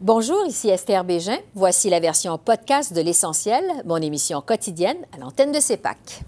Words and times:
Bonjour, 0.00 0.46
ici 0.46 0.68
Esther 0.68 1.02
Bégin. 1.02 1.38
Voici 1.56 1.90
la 1.90 1.98
version 1.98 2.38
podcast 2.38 2.92
de 2.92 3.00
L'Essentiel, 3.00 3.64
mon 3.84 3.96
émission 3.96 4.40
quotidienne 4.40 4.98
à 5.12 5.18
l'antenne 5.18 5.50
de 5.50 5.58
CEPAC. 5.58 6.22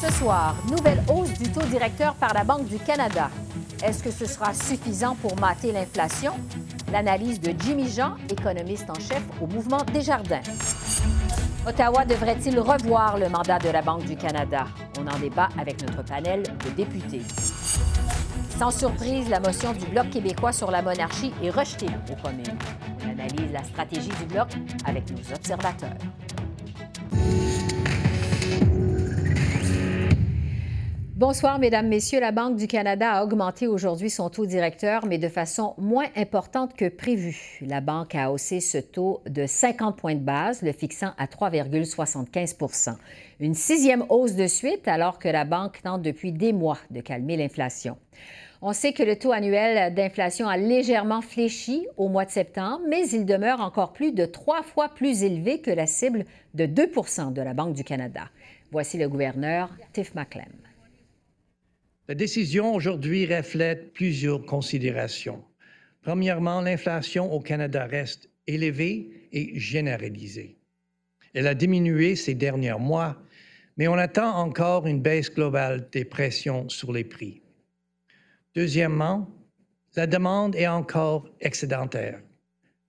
Ce 0.00 0.12
soir, 0.12 0.54
nouvelle 0.68 1.02
hausse 1.12 1.32
du 1.32 1.50
taux 1.50 1.66
directeur 1.66 2.14
par 2.14 2.32
la 2.32 2.44
Banque 2.44 2.66
du 2.66 2.78
Canada. 2.78 3.28
Est-ce 3.82 4.02
que 4.02 4.10
ce 4.10 4.26
sera 4.26 4.52
suffisant 4.52 5.14
pour 5.16 5.38
mater 5.40 5.72
l'inflation? 5.72 6.32
L'analyse 6.92 7.40
de 7.40 7.54
Jimmy 7.58 7.88
Jean, 7.88 8.14
économiste 8.28 8.90
en 8.90 9.00
chef 9.00 9.22
au 9.40 9.46
mouvement 9.46 9.82
Desjardins. 9.94 10.42
Ottawa 11.66 12.04
devrait-il 12.04 12.58
revoir 12.58 13.16
le 13.16 13.30
mandat 13.30 13.58
de 13.58 13.70
la 13.70 13.80
Banque 13.80 14.04
du 14.04 14.16
Canada? 14.16 14.66
On 14.98 15.06
en 15.06 15.18
débat 15.18 15.48
avec 15.58 15.80
notre 15.82 16.04
panel 16.04 16.42
de 16.42 16.70
députés. 16.70 17.22
Sans 18.58 18.70
surprise, 18.70 19.30
la 19.30 19.40
motion 19.40 19.72
du 19.72 19.86
Bloc 19.86 20.10
québécois 20.10 20.52
sur 20.52 20.70
la 20.70 20.82
monarchie 20.82 21.32
est 21.42 21.50
rejetée 21.50 21.88
aux 22.12 22.22
communes. 22.22 22.58
On 23.02 23.10
analyse 23.10 23.50
la 23.50 23.64
stratégie 23.64 24.12
du 24.20 24.26
Bloc 24.26 24.48
avec 24.84 25.10
nos 25.10 25.34
observateurs. 25.34 25.96
Bonsoir, 31.20 31.58
Mesdames, 31.58 31.86
Messieurs. 31.86 32.18
La 32.18 32.32
Banque 32.32 32.56
du 32.56 32.66
Canada 32.66 33.12
a 33.12 33.24
augmenté 33.24 33.66
aujourd'hui 33.66 34.08
son 34.08 34.30
taux 34.30 34.46
directeur, 34.46 35.04
mais 35.04 35.18
de 35.18 35.28
façon 35.28 35.74
moins 35.76 36.06
importante 36.16 36.74
que 36.74 36.88
prévu. 36.88 37.58
La 37.60 37.82
Banque 37.82 38.14
a 38.14 38.32
haussé 38.32 38.60
ce 38.60 38.78
taux 38.78 39.20
de 39.28 39.44
50 39.44 39.98
points 39.98 40.14
de 40.14 40.20
base, 40.20 40.62
le 40.62 40.72
fixant 40.72 41.10
à 41.18 41.26
3,75% 41.26 42.94
Une 43.38 43.52
sixième 43.52 44.02
hausse 44.08 44.34
de 44.34 44.46
suite, 44.46 44.88
alors 44.88 45.18
que 45.18 45.28
la 45.28 45.44
Banque 45.44 45.82
tente 45.82 46.00
depuis 46.00 46.32
des 46.32 46.54
mois 46.54 46.78
de 46.90 47.02
calmer 47.02 47.36
l'inflation. 47.36 47.98
On 48.62 48.72
sait 48.72 48.94
que 48.94 49.02
le 49.02 49.16
taux 49.16 49.32
annuel 49.32 49.92
d'inflation 49.92 50.48
a 50.48 50.56
légèrement 50.56 51.20
fléchi 51.20 51.86
au 51.98 52.08
mois 52.08 52.24
de 52.24 52.30
septembre, 52.30 52.80
mais 52.88 53.06
il 53.10 53.26
demeure 53.26 53.60
encore 53.60 53.92
plus 53.92 54.12
de 54.12 54.24
trois 54.24 54.62
fois 54.62 54.88
plus 54.88 55.22
élevé 55.22 55.60
que 55.60 55.70
la 55.70 55.86
cible 55.86 56.24
de 56.54 56.64
2% 56.64 57.34
de 57.34 57.42
la 57.42 57.52
Banque 57.52 57.74
du 57.74 57.84
Canada. 57.84 58.22
Voici 58.72 58.96
le 58.96 59.06
gouverneur 59.06 59.68
Tiff 59.92 60.14
McClem. 60.14 60.69
La 62.10 62.16
décision 62.16 62.74
aujourd'hui 62.74 63.24
reflète 63.24 63.92
plusieurs 63.92 64.44
considérations. 64.44 65.44
Premièrement, 66.02 66.60
l'inflation 66.60 67.32
au 67.32 67.38
Canada 67.38 67.86
reste 67.86 68.28
élevée 68.48 69.28
et 69.30 69.56
généralisée. 69.60 70.58
Elle 71.34 71.46
a 71.46 71.54
diminué 71.54 72.16
ces 72.16 72.34
derniers 72.34 72.80
mois, 72.80 73.16
mais 73.76 73.86
on 73.86 73.94
attend 73.94 74.34
encore 74.38 74.88
une 74.88 75.00
baisse 75.00 75.32
globale 75.32 75.88
des 75.92 76.04
pressions 76.04 76.68
sur 76.68 76.92
les 76.92 77.04
prix. 77.04 77.42
Deuxièmement, 78.56 79.30
la 79.94 80.08
demande 80.08 80.56
est 80.56 80.66
encore 80.66 81.28
excédentaire. 81.40 82.20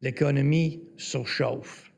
L'économie 0.02 0.82
surchauffe. 0.98 1.92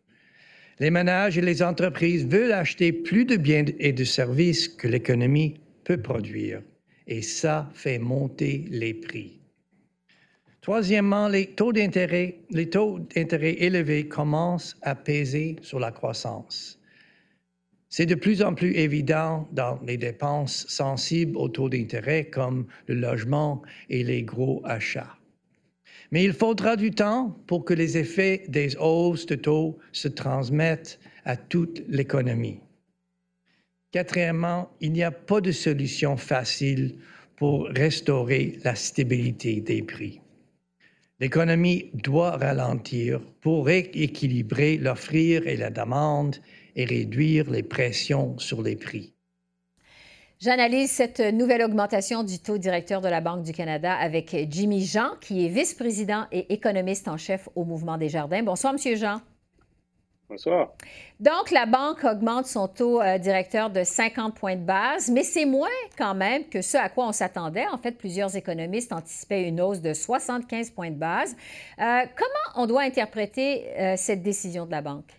Les 0.80 0.92
ménages 0.92 1.38
et 1.38 1.42
les 1.42 1.64
entreprises 1.64 2.28
veulent 2.28 2.52
acheter 2.52 2.92
plus 2.92 3.24
de 3.24 3.38
biens 3.38 3.64
et 3.80 3.94
de 3.94 4.04
services 4.04 4.68
que 4.68 4.90
l'économie 4.90 5.62
peut 5.86 6.02
produire 6.02 6.62
et 7.08 7.22
ça 7.22 7.70
fait 7.74 8.00
monter 8.00 8.66
les 8.70 8.94
prix. 8.94 9.40
Troisièmement, 10.62 11.28
les 11.28 11.48
taux 11.48 11.74
d'intérêt, 11.74 12.38
les 12.50 12.70
taux 12.70 13.00
d'intérêt 13.14 13.56
élevés 13.60 14.08
commencent 14.08 14.78
à 14.82 14.96
peser 14.96 15.58
sur 15.62 15.78
la 15.80 15.92
croissance. 15.92 16.80
C'est 17.90 18.06
de 18.06 18.16
plus 18.16 18.42
en 18.42 18.56
plus 18.56 18.74
évident 18.76 19.48
dans 19.52 19.80
les 19.86 19.98
dépenses 19.98 20.66
sensibles 20.68 21.38
aux 21.38 21.50
taux 21.50 21.70
d'intérêt 21.70 22.26
comme 22.26 22.66
le 22.88 22.96
logement 22.96 23.62
et 23.90 24.04
les 24.04 24.24
gros 24.24 24.62
achats. 24.66 25.18
Mais 26.12 26.24
il 26.24 26.34
faudra 26.34 26.76
du 26.76 26.92
temps 26.92 27.38
pour 27.46 27.66
que 27.66 27.74
les 27.74 27.98
effets 27.98 28.46
des 28.48 28.78
hausses 28.78 29.26
de 29.26 29.36
taux 29.36 29.78
se 29.92 30.08
transmettent 30.08 31.00
à 31.26 31.36
toute 31.36 31.84
l'économie. 31.88 32.62
Quatrièmement, 33.94 34.72
il 34.82 34.92
n'y 34.92 35.04
a 35.04 35.12
pas 35.12 35.40
de 35.40 35.52
solution 35.52 36.18
facile 36.18 36.96
pour 37.36 37.68
restaurer 37.68 38.58
la 38.64 38.74
stabilité 38.74 39.62
des 39.62 39.84
prix. 39.84 40.20
L'économie 41.20 41.92
doit 41.94 42.38
ralentir 42.38 43.22
pour 43.40 43.68
rééquilibrer 43.68 44.78
l'offrir 44.78 45.46
et 45.46 45.56
la 45.58 45.70
demande 45.70 46.38
et 46.76 46.86
réduire 46.86 47.52
les 47.52 47.62
pressions 47.62 48.36
sur 48.40 48.64
les 48.64 48.76
prix. 48.76 49.14
J'analyse 50.40 50.90
cette 50.90 51.20
nouvelle 51.20 51.62
augmentation 51.62 52.24
du 52.24 52.40
taux 52.40 52.58
directeur 52.58 53.00
de 53.00 53.08
la 53.08 53.22
Banque 53.22 53.44
du 53.44 53.52
Canada 53.52 53.94
avec 53.94 54.36
Jimmy 54.50 54.84
Jean, 54.84 55.12
qui 55.22 55.46
est 55.46 55.50
vice-président 55.50 56.26
et 56.32 56.52
économiste 56.52 57.08
en 57.08 57.18
chef 57.18 57.48
au 57.54 57.64
Mouvement 57.64 58.00
des 58.00 58.10
Jardins. 58.10 58.42
Bonsoir, 58.42 58.74
Monsieur 58.74 58.96
Jean. 58.96 59.22
Bonsoir. 60.30 60.74
Donc, 61.20 61.52
la 61.52 61.66
banque 61.66 62.04
augmente 62.04 62.46
son 62.46 62.68
taux 62.68 63.02
euh, 63.02 63.18
directeur 63.18 63.70
de 63.70 63.84
50 63.84 64.36
points 64.36 64.56
de 64.56 64.66
base, 64.66 65.12
mais 65.12 65.24
c'est 65.24 65.46
moins 65.46 65.68
quand 65.98 66.16
même 66.16 66.48
que 66.50 66.62
ce 66.62 66.78
à 66.78 66.90
quoi 66.90 67.08
on 67.08 67.12
s'attendait. 67.12 67.68
En 67.68 67.78
fait, 67.78 67.98
plusieurs 67.98 68.36
économistes 68.36 68.94
anticipaient 68.94 69.48
une 69.48 69.62
hausse 69.62 69.82
de 69.82 69.94
75 69.94 70.72
points 70.72 70.92
de 70.92 70.96
base. 70.96 71.36
Euh, 71.80 72.06
comment 72.16 72.64
on 72.64 72.68
doit 72.68 72.84
interpréter 72.84 73.66
euh, 73.78 73.96
cette 73.98 74.24
décision 74.24 74.66
de 74.66 74.72
la 74.72 74.82
banque? 74.82 75.12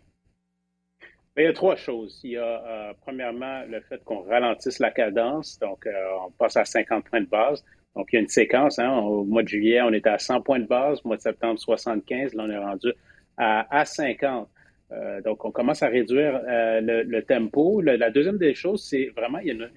il 1.37 1.43
y 1.43 1.47
a 1.49 1.53
trois 1.53 1.75
choses. 1.75 2.21
Il 2.23 2.31
y 2.31 2.39
a 2.39 2.95
premièrement 3.03 3.65
le 3.69 3.81
fait 3.81 4.03
qu'on 4.05 4.23
ralentisse 4.23 4.79
la 4.79 4.93
cadence, 4.93 5.59
donc 5.59 5.85
on 6.25 6.31
passe 6.31 6.57
à 6.57 6.65
50 6.65 7.05
points 7.07 7.23
de 7.23 7.27
base. 7.27 7.65
Donc, 7.97 8.09
il 8.13 8.17
y 8.17 8.19
a 8.19 8.23
une 8.23 8.29
séquence. 8.29 8.79
Hein. 8.79 8.99
au 8.99 9.25
mois 9.25 9.43
de 9.43 9.49
juillet, 9.49 9.81
on 9.83 9.93
était 9.93 10.11
à 10.11 10.19
100 10.19 10.43
points 10.43 10.61
de 10.61 10.67
base. 10.67 11.01
Au 11.05 11.09
mois 11.09 11.17
de 11.17 11.23
septembre, 11.23 11.59
75. 11.59 12.35
Là, 12.35 12.45
on 12.47 12.51
est 12.51 12.59
rendu 12.59 12.93
à, 13.37 13.67
à 13.77 13.85
50. 13.85 14.49
Euh, 14.95 15.21
donc, 15.23 15.45
on 15.45 15.51
commence 15.51 15.83
à 15.83 15.89
réduire 15.89 16.41
euh, 16.49 16.81
le, 16.81 17.23
tempo. 17.23 17.81
la 17.81 18.11
deuxième 18.11 18.39
des 18.39 18.55
choses, 18.55 18.85
c'est 18.85 19.07
vraiment, 19.17 19.39
il 19.39 19.47
y 19.49 19.51
a 19.51 19.55
une, 19.55 19.69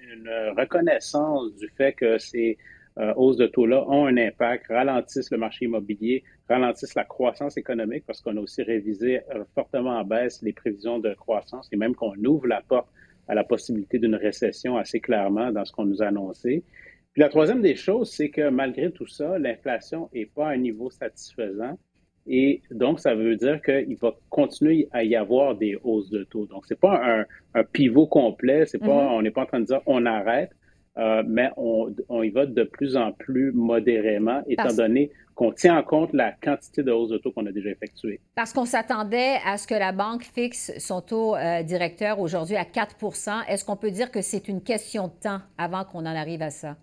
reconnaissance 0.56 1.54
du 1.56 1.68
fait 1.76 1.92
que 1.92 2.18
ces 2.18 2.58
euh, 2.98 3.12
hausses 3.16 3.36
de 3.36 3.46
taux-là 3.46 3.84
ont 3.88 4.06
un 4.06 4.16
impact, 4.16 4.66
ralentissent 4.68 5.30
le 5.30 5.38
marché 5.38 5.64
immobilier, 5.64 6.24
ralentissent 6.48 6.94
la 6.94 7.04
croissance 7.04 7.56
économique 7.56 8.04
parce 8.06 8.20
qu'on 8.20 8.36
a 8.36 8.40
aussi 8.40 8.62
révisé 8.62 9.20
fortement 9.54 9.98
en 9.98 10.04
baisse 10.04 10.42
les 10.42 10.52
prévisions 10.52 10.98
de 10.98 11.14
croissance 11.14 11.68
et 11.72 11.76
même 11.76 11.94
qu'on 11.94 12.14
ouvre 12.24 12.46
la 12.46 12.60
porte 12.60 12.88
à 13.28 13.34
la 13.34 13.44
possibilité 13.44 13.98
d'une 13.98 14.16
récession 14.16 14.76
assez 14.76 15.00
clairement 15.00 15.52
dans 15.52 15.64
ce 15.64 15.72
qu'on 15.72 15.84
nous 15.84 16.02
a 16.02 16.06
annoncé. 16.06 16.64
Puis 17.12 17.20
la 17.20 17.28
troisième 17.28 17.60
des 17.60 17.76
choses, 17.76 18.10
c'est 18.10 18.30
que 18.30 18.48
malgré 18.48 18.90
tout 18.90 19.06
ça, 19.06 19.38
l'inflation 19.38 20.08
n'est 20.12 20.26
pas 20.26 20.48
à 20.48 20.52
un 20.52 20.56
niveau 20.56 20.90
satisfaisant. 20.90 21.78
Et 22.28 22.62
donc, 22.70 23.00
ça 23.00 23.14
veut 23.14 23.36
dire 23.36 23.60
qu'il 23.62 23.96
va 23.96 24.14
continuer 24.28 24.88
à 24.92 25.02
y 25.02 25.16
avoir 25.16 25.54
des 25.54 25.78
hausses 25.82 26.10
de 26.10 26.24
taux. 26.24 26.46
Donc, 26.46 26.64
c'est 26.66 26.78
pas 26.78 27.24
un, 27.54 27.64
pivot 27.72 28.06
complet. 28.06 28.66
C'est 28.66 28.78
pas, 28.78 28.86
mm-hmm. 28.86 29.16
on 29.16 29.22
n'est 29.22 29.30
pas 29.30 29.42
en 29.42 29.46
train 29.46 29.60
de 29.60 29.64
dire 29.64 29.80
on 29.86 30.04
arrête, 30.06 30.50
euh, 30.98 31.22
mais 31.26 31.50
on, 31.56 31.92
y 32.22 32.30
va 32.30 32.46
de 32.46 32.64
plus 32.64 32.96
en 32.96 33.12
plus 33.12 33.52
modérément, 33.52 34.42
étant 34.48 34.74
donné 34.74 35.10
qu'on 35.36 35.52
tient 35.52 35.78
en 35.78 35.82
compte 35.84 36.12
la 36.12 36.32
quantité 36.32 36.82
de 36.82 36.90
hausses 36.90 37.10
de 37.10 37.18
taux 37.18 37.30
qu'on 37.30 37.46
a 37.46 37.52
déjà 37.52 37.70
effectuées. 37.70 38.20
Parce 38.34 38.52
qu'on 38.52 38.64
s'attendait 38.64 39.36
à 39.46 39.56
ce 39.56 39.68
que 39.68 39.74
la 39.74 39.92
banque 39.92 40.24
fixe 40.24 40.72
son 40.78 41.00
taux 41.00 41.36
euh, 41.36 41.62
directeur 41.62 42.18
aujourd'hui 42.18 42.56
à 42.56 42.64
4% 42.64 43.46
Est-ce 43.48 43.64
qu'on 43.64 43.76
peut 43.76 43.92
dire 43.92 44.10
que 44.10 44.20
c'est 44.20 44.48
une 44.48 44.60
question 44.60 45.06
de 45.06 45.12
temps 45.22 45.40
avant 45.56 45.84
qu'on 45.84 46.00
en 46.00 46.06
arrive 46.06 46.42
à 46.42 46.50
ça? 46.50 46.76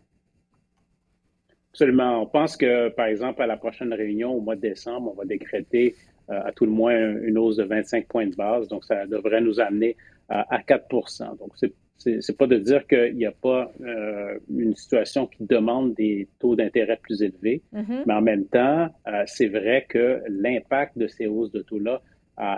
Absolument. 1.76 2.22
On 2.22 2.26
pense 2.26 2.56
que, 2.56 2.88
par 2.88 3.08
exemple, 3.08 3.42
à 3.42 3.48
la 3.48 3.58
prochaine 3.58 3.94
réunion 3.94 4.32
au 4.32 4.40
mois 4.40 4.56
de 4.56 4.62
décembre, 4.62 5.12
on 5.12 5.14
va 5.14 5.26
décréter 5.26 5.94
euh, 6.30 6.40
à 6.46 6.54
tout 6.54 6.64
le 6.64 6.72
moins 6.72 6.96
une 7.22 7.38
hausse 7.38 7.58
de 7.58 7.66
25 7.66 8.08
points 8.08 8.28
de 8.28 8.36
base. 8.36 8.70
Donc, 8.70 8.86
ça 8.86 9.06
devrait 9.06 9.42
nous 9.42 9.60
amener 9.60 9.98
à 10.30 10.58
4% 10.60 11.38
Donc, 11.38 11.52
c'est 11.98 12.38
pas 12.38 12.48
de 12.48 12.58
dire 12.60 12.88
qu'il 12.88 13.18
n'y 13.18 13.26
a 13.26 13.34
pas 13.34 13.74
euh, 13.82 14.40
une 14.50 14.74
situation 14.74 15.28
qui 15.28 15.44
demande 15.44 15.96
des 15.96 16.30
taux 16.40 16.56
d'intérêt 16.56 16.98
plus 17.04 17.22
élevés, 17.22 17.62
mm-hmm. 17.74 18.04
mais 18.08 18.14
en 18.14 18.22
même 18.22 18.46
temps, 18.46 18.88
euh, 19.08 19.24
c'est 19.26 19.50
vrai 19.50 19.86
que 19.90 20.22
l'impact 20.30 20.98
de 20.98 21.08
ces 21.08 21.28
hausses 21.28 21.52
de 21.52 21.62
taux-là 21.62 22.02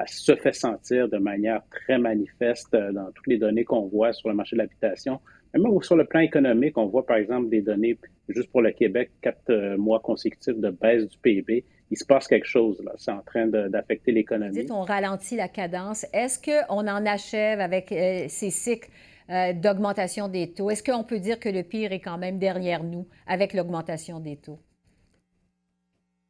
se 0.05 0.35
fait 0.35 0.53
sentir 0.53 1.09
de 1.09 1.17
manière 1.17 1.61
très 1.71 1.97
manifeste 1.97 2.71
dans 2.71 3.11
toutes 3.13 3.27
les 3.27 3.37
données 3.37 3.63
qu'on 3.63 3.87
voit 3.87 4.13
sur 4.13 4.29
le 4.29 4.35
marché 4.35 4.55
de 4.55 4.61
l'habitation. 4.61 5.19
Même 5.53 5.81
sur 5.81 5.95
le 5.95 6.05
plan 6.05 6.19
économique, 6.19 6.77
on 6.77 6.85
voit 6.85 7.05
par 7.05 7.17
exemple 7.17 7.49
des 7.49 7.61
données, 7.61 7.97
juste 8.29 8.51
pour 8.51 8.61
le 8.61 8.71
Québec, 8.71 9.11
quatre 9.21 9.49
euh, 9.49 9.77
mois 9.77 9.99
consécutifs 9.99 10.57
de 10.57 10.69
baisse 10.69 11.07
du 11.07 11.17
PIB. 11.17 11.63
Il 11.89 11.97
se 11.97 12.05
passe 12.05 12.27
quelque 12.27 12.45
chose, 12.45 12.81
là. 12.83 12.91
C'est 12.97 13.11
en 13.11 13.21
train 13.21 13.47
d'affecter 13.47 14.11
l'économie. 14.11 14.51
Dites, 14.51 14.71
on 14.71 14.81
ralentit 14.81 15.38
la 15.38 15.47
cadence. 15.47 16.05
Est-ce 16.11 16.39
qu'on 16.39 16.88
en 16.88 17.05
achève 17.05 17.61
avec 17.61 17.91
euh, 17.91 18.25
ces 18.27 18.49
cycles 18.49 18.89
euh, 19.29 19.53
d'augmentation 19.53 20.27
des 20.27 20.51
taux? 20.51 20.69
Est-ce 20.69 20.83
qu'on 20.83 21.03
peut 21.03 21.19
dire 21.19 21.39
que 21.39 21.49
le 21.49 21.63
pire 21.63 21.94
est 21.94 22.01
quand 22.01 22.17
même 22.17 22.39
derrière 22.39 22.83
nous 22.83 23.07
avec 23.25 23.53
l'augmentation 23.53 24.19
des 24.19 24.35
taux? 24.35 24.59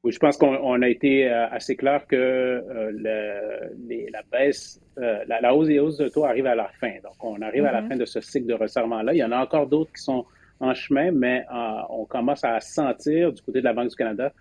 Oui, 0.04 0.12
je 0.12 0.20
pense 0.20 0.38
qu'on 0.38 0.82
a 0.82 0.88
été 0.88 1.28
assez 1.28 1.76
clair 1.76 2.06
que 2.08 2.64
la 3.02 4.22
baisse, 4.32 4.80
la, 4.96 5.54
hausse 5.54 5.68
des 5.68 5.80
hausses 5.80 5.98
de 5.98 6.08
taux 6.08 6.24
arrive 6.24 6.46
à 6.46 6.56
la 6.56 6.70
fin. 6.80 6.94
Donc, 7.04 7.16
on 7.22 7.42
arrive 7.42 7.66
à 7.66 7.72
la 7.72 7.82
mm-hmm. 7.82 7.88
fin 7.90 7.96
de 7.98 8.06
ce 8.06 8.22
cycle 8.22 8.46
de 8.48 8.54
resserrement-là. 8.54 9.14
Il 9.14 9.18
y 9.18 9.24
en 9.24 9.32
a 9.32 9.40
encore 9.40 9.68
d'autres 9.68 9.92
qui 9.92 10.04
sont 10.04 10.26
en 10.60 10.74
chemin, 10.74 11.12
mais 11.12 11.46
on 11.90 12.06
commence 12.06 12.44
à 12.44 12.60
sentir 12.60 13.34
du 13.34 13.42
côté 13.42 13.60
de 13.60 13.66
la 13.66 13.74
Banque 13.74 13.90
du 13.90 13.96
Canada 13.96 14.32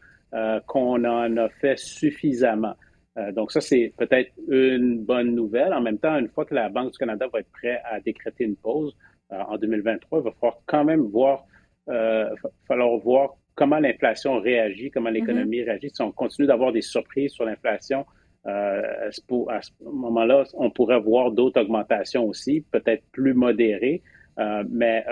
qu'on 0.67 1.05
en 1.05 1.37
a 1.37 1.49
fait 1.49 1.79
suffisamment. 1.79 2.75
Euh, 3.19 3.33
donc 3.33 3.53
ça, 3.53 3.61
c'est 3.61 3.93
peut-être 3.97 4.33
une 4.49 5.05
bonne 5.05 5.35
nouvelle. 5.35 5.73
En 5.73 5.81
même 5.81 5.99
temps, 5.99 6.17
une 6.19 6.29
fois 6.29 6.45
que 6.45 6.55
la 6.55 6.69
Banque 6.69 6.93
du 6.93 6.99
Canada 6.99 7.27
va 7.33 7.41
être 7.41 7.51
prête 7.51 7.81
à 7.85 8.01
décréter 8.01 8.45
une 8.45 8.57
pause 8.57 8.97
euh, 9.33 9.41
en 9.49 9.57
2023, 9.57 10.21
il 10.21 10.25
va 10.25 10.31
falloir 10.33 10.59
quand 10.67 10.85
même 10.85 11.03
voir, 11.03 11.45
euh, 11.89 12.29
falloir 12.69 12.97
voir 12.99 13.37
comment 13.57 13.81
l'inflation 13.81 14.39
réagit, 14.39 14.93
comment 14.93 15.11
l'économie 15.11 15.59
mm-hmm. 15.59 15.65
réagit. 15.65 15.91
Si 15.91 16.03
on 16.03 16.13
continue 16.13 16.47
d'avoir 16.47 16.73
des 16.73 16.83
surprises 16.83 17.33
sur 17.33 17.45
l'inflation, 17.45 18.07
à 18.45 19.11
ce 19.11 19.73
moment-là, 19.83 20.45
on 20.55 20.71
pourrait 20.71 21.01
voir 21.01 21.33
d'autres 21.33 21.61
augmentations 21.61 22.25
aussi, 22.29 22.65
peut-être 22.71 23.03
plus 23.11 23.35
modérées. 23.35 24.03
mais 24.71 25.05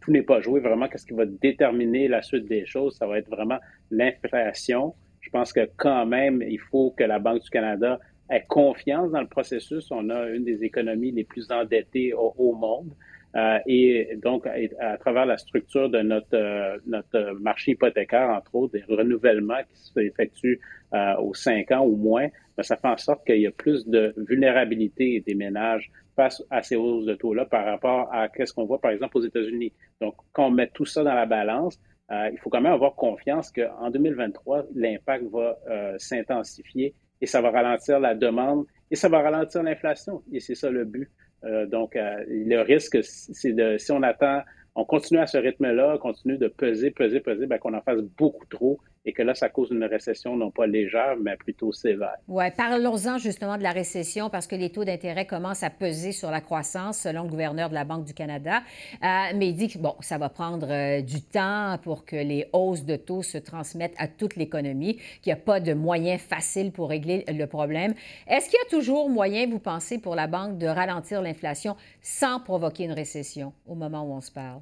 tout 0.00 0.12
n'est 0.12 0.22
pas 0.22 0.40
joué 0.40 0.60
vraiment. 0.60 0.86
Qu'est-ce 0.86 1.06
qui 1.06 1.14
va 1.14 1.26
déterminer 1.26 2.06
la 2.06 2.22
suite 2.22 2.46
des 2.46 2.64
choses? 2.64 2.96
Ça 2.98 3.08
va 3.08 3.18
être 3.18 3.28
vraiment 3.28 3.58
l'inflation, 3.90 4.94
je 5.22 5.30
pense 5.30 5.52
que 5.52 5.68
quand 5.76 6.04
même, 6.04 6.42
il 6.42 6.58
faut 6.58 6.90
que 6.90 7.04
la 7.04 7.18
Banque 7.18 7.42
du 7.42 7.50
Canada 7.50 7.98
ait 8.28 8.44
confiance 8.48 9.10
dans 9.12 9.20
le 9.20 9.28
processus. 9.28 9.90
On 9.90 10.10
a 10.10 10.28
une 10.28 10.44
des 10.44 10.62
économies 10.64 11.12
les 11.12 11.24
plus 11.24 11.50
endettées 11.50 12.12
au, 12.12 12.52
monde. 12.52 12.92
Euh, 13.34 13.58
et 13.66 14.16
donc, 14.22 14.46
à, 14.46 14.98
travers 14.98 15.24
la 15.24 15.38
structure 15.38 15.88
de 15.88 16.00
notre, 16.00 16.34
euh, 16.34 16.78
notre 16.86 17.32
marché 17.40 17.72
hypothécaire, 17.72 18.28
entre 18.28 18.54
autres, 18.54 18.74
des 18.74 18.84
renouvellements 18.94 19.62
qui 19.68 19.80
se 19.80 20.00
effectuent 20.00 20.60
euh, 20.92 21.16
aux 21.16 21.32
cinq 21.32 21.70
ans 21.70 21.84
ou 21.84 21.96
moins, 21.96 22.28
ben, 22.56 22.62
ça 22.62 22.76
fait 22.76 22.88
en 22.88 22.96
sorte 22.98 23.24
qu'il 23.26 23.40
y 23.40 23.46
a 23.46 23.50
plus 23.50 23.86
de 23.88 24.14
vulnérabilité 24.16 25.22
des 25.26 25.34
ménages 25.34 25.90
face 26.14 26.42
à 26.50 26.62
ces 26.62 26.76
hausses 26.76 27.06
de 27.06 27.14
taux-là 27.14 27.46
par 27.46 27.64
rapport 27.64 28.12
à 28.12 28.28
ce 28.44 28.52
qu'on 28.52 28.66
voit, 28.66 28.80
par 28.80 28.90
exemple, 28.90 29.16
aux 29.16 29.24
États-Unis. 29.24 29.72
Donc, 30.00 30.14
quand 30.32 30.48
on 30.48 30.50
met 30.50 30.68
tout 30.68 30.84
ça 30.84 31.02
dans 31.02 31.14
la 31.14 31.24
balance, 31.24 31.78
euh, 32.10 32.28
il 32.30 32.38
faut 32.38 32.50
quand 32.50 32.60
même 32.60 32.72
avoir 32.72 32.94
confiance 32.94 33.50
qu'en 33.50 33.90
2023, 33.90 34.66
l'impact 34.74 35.24
va 35.32 35.58
euh, 35.70 35.94
s'intensifier 35.98 36.94
et 37.20 37.26
ça 37.26 37.40
va 37.40 37.50
ralentir 37.50 38.00
la 38.00 38.14
demande 38.14 38.66
et 38.90 38.96
ça 38.96 39.08
va 39.08 39.20
ralentir 39.22 39.62
l'inflation. 39.62 40.22
Et 40.32 40.40
c'est 40.40 40.54
ça 40.54 40.70
le 40.70 40.84
but. 40.84 41.10
Euh, 41.44 41.66
donc, 41.66 41.96
le 41.96 42.60
risque, 42.60 42.98
c'est 43.02 43.52
de, 43.52 43.78
si 43.78 43.92
on 43.92 44.02
attend, 44.02 44.42
on 44.74 44.84
continue 44.84 45.20
à 45.20 45.26
ce 45.26 45.38
rythme-là, 45.38 45.94
on 45.94 45.98
continue 45.98 46.38
de 46.38 46.48
peser, 46.48 46.90
peser, 46.90 47.20
peser, 47.20 47.46
ben, 47.46 47.58
qu'on 47.58 47.74
en 47.74 47.82
fasse 47.82 48.00
beaucoup 48.00 48.46
trop 48.46 48.80
et 49.04 49.12
que 49.12 49.22
là, 49.22 49.34
ça 49.34 49.48
cause 49.48 49.70
une 49.70 49.84
récession 49.84 50.36
non 50.36 50.50
pas 50.50 50.66
légère, 50.66 51.16
mais 51.20 51.36
plutôt 51.36 51.72
sévère. 51.72 52.16
Oui, 52.28 52.44
parlons-en 52.56 53.18
justement 53.18 53.58
de 53.58 53.62
la 53.62 53.72
récession 53.72 54.30
parce 54.30 54.46
que 54.46 54.54
les 54.54 54.70
taux 54.70 54.84
d'intérêt 54.84 55.26
commencent 55.26 55.64
à 55.64 55.70
peser 55.70 56.12
sur 56.12 56.30
la 56.30 56.40
croissance, 56.40 56.98
selon 56.98 57.24
le 57.24 57.28
gouverneur 57.28 57.68
de 57.68 57.74
la 57.74 57.84
Banque 57.84 58.04
du 58.04 58.14
Canada. 58.14 58.62
Euh, 59.02 59.06
mais 59.34 59.48
il 59.48 59.54
dit 59.54 59.68
que, 59.68 59.78
bon, 59.78 59.96
ça 60.00 60.18
va 60.18 60.28
prendre 60.28 60.68
euh, 60.70 61.02
du 61.02 61.20
temps 61.20 61.78
pour 61.82 62.04
que 62.04 62.16
les 62.16 62.48
hausses 62.52 62.84
de 62.84 62.96
taux 62.96 63.22
se 63.22 63.38
transmettent 63.38 63.96
à 63.98 64.06
toute 64.06 64.36
l'économie, 64.36 64.96
qu'il 65.20 65.32
n'y 65.32 65.32
a 65.32 65.42
pas 65.42 65.58
de 65.58 65.74
moyens 65.74 66.20
faciles 66.20 66.70
pour 66.70 66.88
régler 66.88 67.24
le 67.28 67.46
problème. 67.46 67.94
Est-ce 68.28 68.48
qu'il 68.48 68.58
y 68.58 68.66
a 68.66 68.70
toujours 68.70 69.10
moyen, 69.10 69.48
vous 69.48 69.58
pensez, 69.58 69.98
pour 69.98 70.14
la 70.14 70.28
Banque 70.28 70.58
de 70.58 70.66
ralentir 70.66 71.22
l'inflation 71.22 71.76
sans 72.00 72.38
provoquer 72.40 72.84
une 72.84 72.92
récession 72.92 73.52
au 73.66 73.74
moment 73.74 74.02
où 74.02 74.12
on 74.12 74.20
se 74.20 74.30
parle? 74.30 74.60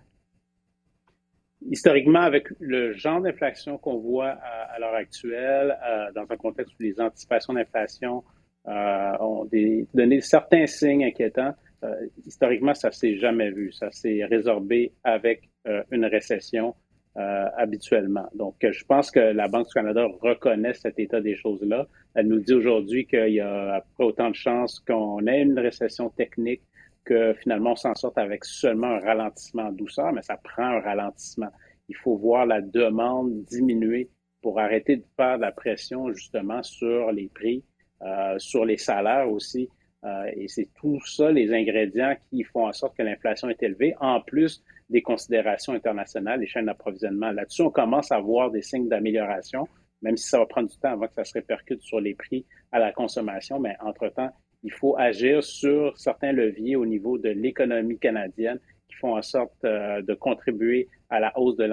Historiquement, 1.68 2.20
avec 2.20 2.48
le 2.58 2.92
genre 2.92 3.20
d'inflation 3.20 3.78
qu'on 3.78 3.98
voit 3.98 4.30
à, 4.72 4.78
l'heure 4.78 4.94
actuelle, 4.94 5.76
euh, 5.86 6.12
dans 6.14 6.30
un 6.30 6.36
contexte 6.36 6.74
où 6.78 6.82
les 6.82 7.00
anticipations 7.00 7.54
d'inflation 7.54 8.24
euh, 8.68 9.12
ont 9.20 9.48
donné 9.94 10.20
certains 10.20 10.66
signes 10.66 11.04
inquiétants, 11.04 11.54
euh, 11.82 11.94
historiquement, 12.26 12.74
ça 12.74 12.90
s'est 12.90 13.16
jamais 13.16 13.50
vu. 13.50 13.72
Ça 13.72 13.90
s'est 13.90 14.24
résorbé 14.24 14.92
avec 15.04 15.48
une 15.90 16.06
récession 16.06 16.74
habituellement. 17.14 18.26
Donc, 18.34 18.54
je 18.62 18.82
pense 18.84 19.10
que 19.10 19.20
la 19.20 19.46
Banque 19.46 19.66
du 19.66 19.74
Canada 19.74 20.06
reconnaît 20.22 20.72
cet 20.72 20.98
état 20.98 21.20
des 21.20 21.34
choses-là. 21.34 21.86
Elle 22.14 22.28
nous 22.28 22.40
dit 22.40 22.54
aujourd'hui 22.54 23.06
qu'il 23.06 23.34
y 23.34 23.40
a 23.40 23.84
autant 23.98 24.30
de 24.30 24.34
chances 24.34 24.80
qu'on 24.80 25.26
ait 25.26 25.42
une 25.42 25.58
récession 25.58 26.08
technique 26.08 26.62
que 27.04 27.34
finalement 27.34 27.72
on 27.72 27.76
s'en 27.76 27.94
sorte 27.94 28.18
avec 28.18 28.44
seulement 28.44 28.88
un 28.88 29.00
ralentissement 29.00 29.64
en 29.64 29.72
douceur, 29.72 30.12
mais 30.12 30.22
ça 30.22 30.36
prend 30.36 30.64
un 30.64 30.80
ralentissement. 30.80 31.50
Il 31.88 31.96
faut 31.96 32.16
voir 32.16 32.46
la 32.46 32.60
demande 32.60 33.44
diminuer 33.44 34.10
pour 34.42 34.58
arrêter 34.60 34.96
de 34.96 35.04
faire 35.16 35.38
la 35.38 35.52
pression 35.52 36.12
justement 36.12 36.62
sur 36.62 37.12
les 37.12 37.28
prix, 37.28 37.64
euh, 38.02 38.38
sur 38.38 38.64
les 38.64 38.78
salaires 38.78 39.30
aussi. 39.30 39.68
Euh, 40.04 40.30
et 40.34 40.48
c'est 40.48 40.68
tout 40.74 40.98
ça, 41.04 41.30
les 41.30 41.52
ingrédients 41.52 42.16
qui 42.30 42.42
font 42.44 42.66
en 42.66 42.72
sorte 42.72 42.96
que 42.96 43.02
l'inflation 43.02 43.50
est 43.50 43.62
élevée, 43.62 43.94
en 44.00 44.20
plus 44.20 44.62
des 44.88 45.02
considérations 45.02 45.74
internationales, 45.74 46.40
les 46.40 46.46
chaînes 46.46 46.66
d'approvisionnement. 46.66 47.30
Là-dessus, 47.32 47.62
on 47.62 47.70
commence 47.70 48.10
à 48.10 48.18
voir 48.18 48.50
des 48.50 48.62
signes 48.62 48.88
d'amélioration, 48.88 49.68
même 50.02 50.16
si 50.16 50.28
ça 50.28 50.38
va 50.38 50.46
prendre 50.46 50.68
du 50.68 50.78
temps 50.78 50.92
avant 50.92 51.06
que 51.06 51.14
ça 51.14 51.24
se 51.24 51.34
répercute 51.34 51.82
sur 51.82 52.00
les 52.00 52.14
prix 52.14 52.46
à 52.72 52.78
la 52.78 52.92
consommation, 52.92 53.60
mais 53.60 53.76
entre-temps, 53.80 54.30
il 54.62 54.72
faut 54.72 54.96
agir 54.98 55.42
sur 55.42 55.96
certains 55.96 56.32
leviers 56.32 56.76
au 56.76 56.86
niveau 56.86 57.18
de 57.18 57.30
l'économie 57.30 57.98
canadienne 57.98 58.58
qui 58.88 58.96
font 58.96 59.16
en 59.16 59.22
sorte 59.22 59.64
euh, 59.64 60.02
de 60.02 60.14
contribuer 60.14 60.88
à 61.08 61.20
la 61.20 61.36
hausse 61.38 61.56
de 61.56 61.64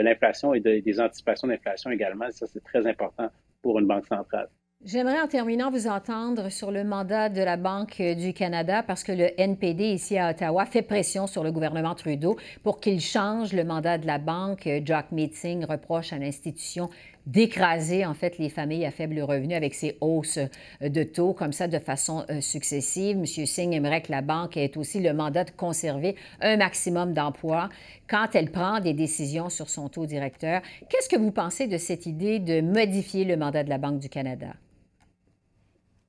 l'inflation 0.00 0.54
et 0.54 0.60
des 0.60 1.00
anticipations 1.00 1.48
d'inflation 1.48 1.90
également. 1.90 2.30
Ça, 2.30 2.46
c'est 2.46 2.62
très 2.64 2.86
important 2.86 3.28
pour 3.62 3.78
une 3.78 3.86
banque 3.86 4.06
centrale. 4.06 4.48
J'aimerais 4.82 5.20
en 5.20 5.26
terminant 5.26 5.70
vous 5.70 5.88
entendre 5.88 6.48
sur 6.48 6.70
le 6.70 6.84
mandat 6.84 7.28
de 7.28 7.42
la 7.42 7.58
Banque 7.58 8.00
du 8.00 8.32
Canada 8.32 8.82
parce 8.82 9.04
que 9.04 9.12
le 9.12 9.38
NPD 9.38 9.84
ici 9.84 10.16
à 10.16 10.30
Ottawa 10.30 10.64
fait 10.64 10.80
pression 10.80 11.26
sur 11.26 11.44
le 11.44 11.52
gouvernement 11.52 11.94
Trudeau 11.94 12.38
pour 12.62 12.80
qu'il 12.80 12.98
change 13.02 13.52
le 13.52 13.62
mandat 13.62 13.98
de 13.98 14.06
la 14.06 14.16
banque. 14.16 14.66
Jack 14.86 15.12
Meeting 15.12 15.66
reproche 15.66 16.14
à 16.14 16.18
l'institution 16.18 16.88
d'écraser 17.26 18.04
en 18.06 18.14
fait 18.14 18.38
les 18.38 18.48
familles 18.48 18.84
à 18.86 18.90
faible 18.90 19.20
revenu 19.20 19.54
avec 19.54 19.74
ces 19.74 19.96
hausses 20.00 20.38
de 20.80 21.02
taux 21.02 21.32
comme 21.32 21.52
ça 21.52 21.68
de 21.68 21.78
façon 21.78 22.24
euh, 22.30 22.40
successive. 22.40 23.16
M. 23.16 23.26
Singh 23.26 23.72
aimerait 23.72 24.02
que 24.02 24.12
la 24.12 24.22
banque 24.22 24.56
ait 24.56 24.76
aussi 24.76 25.00
le 25.00 25.12
mandat 25.12 25.44
de 25.44 25.50
conserver 25.50 26.16
un 26.40 26.56
maximum 26.56 27.12
d'emplois 27.12 27.68
quand 28.08 28.28
elle 28.34 28.50
prend 28.50 28.80
des 28.80 28.94
décisions 28.94 29.48
sur 29.48 29.68
son 29.68 29.88
taux 29.88 30.06
directeur. 30.06 30.62
Qu'est-ce 30.88 31.08
que 31.08 31.18
vous 31.18 31.32
pensez 31.32 31.66
de 31.66 31.78
cette 31.78 32.06
idée 32.06 32.38
de 32.38 32.60
modifier 32.60 33.24
le 33.24 33.36
mandat 33.36 33.64
de 33.64 33.68
la 33.68 33.78
Banque 33.78 34.00
du 34.00 34.08
Canada? 34.08 34.54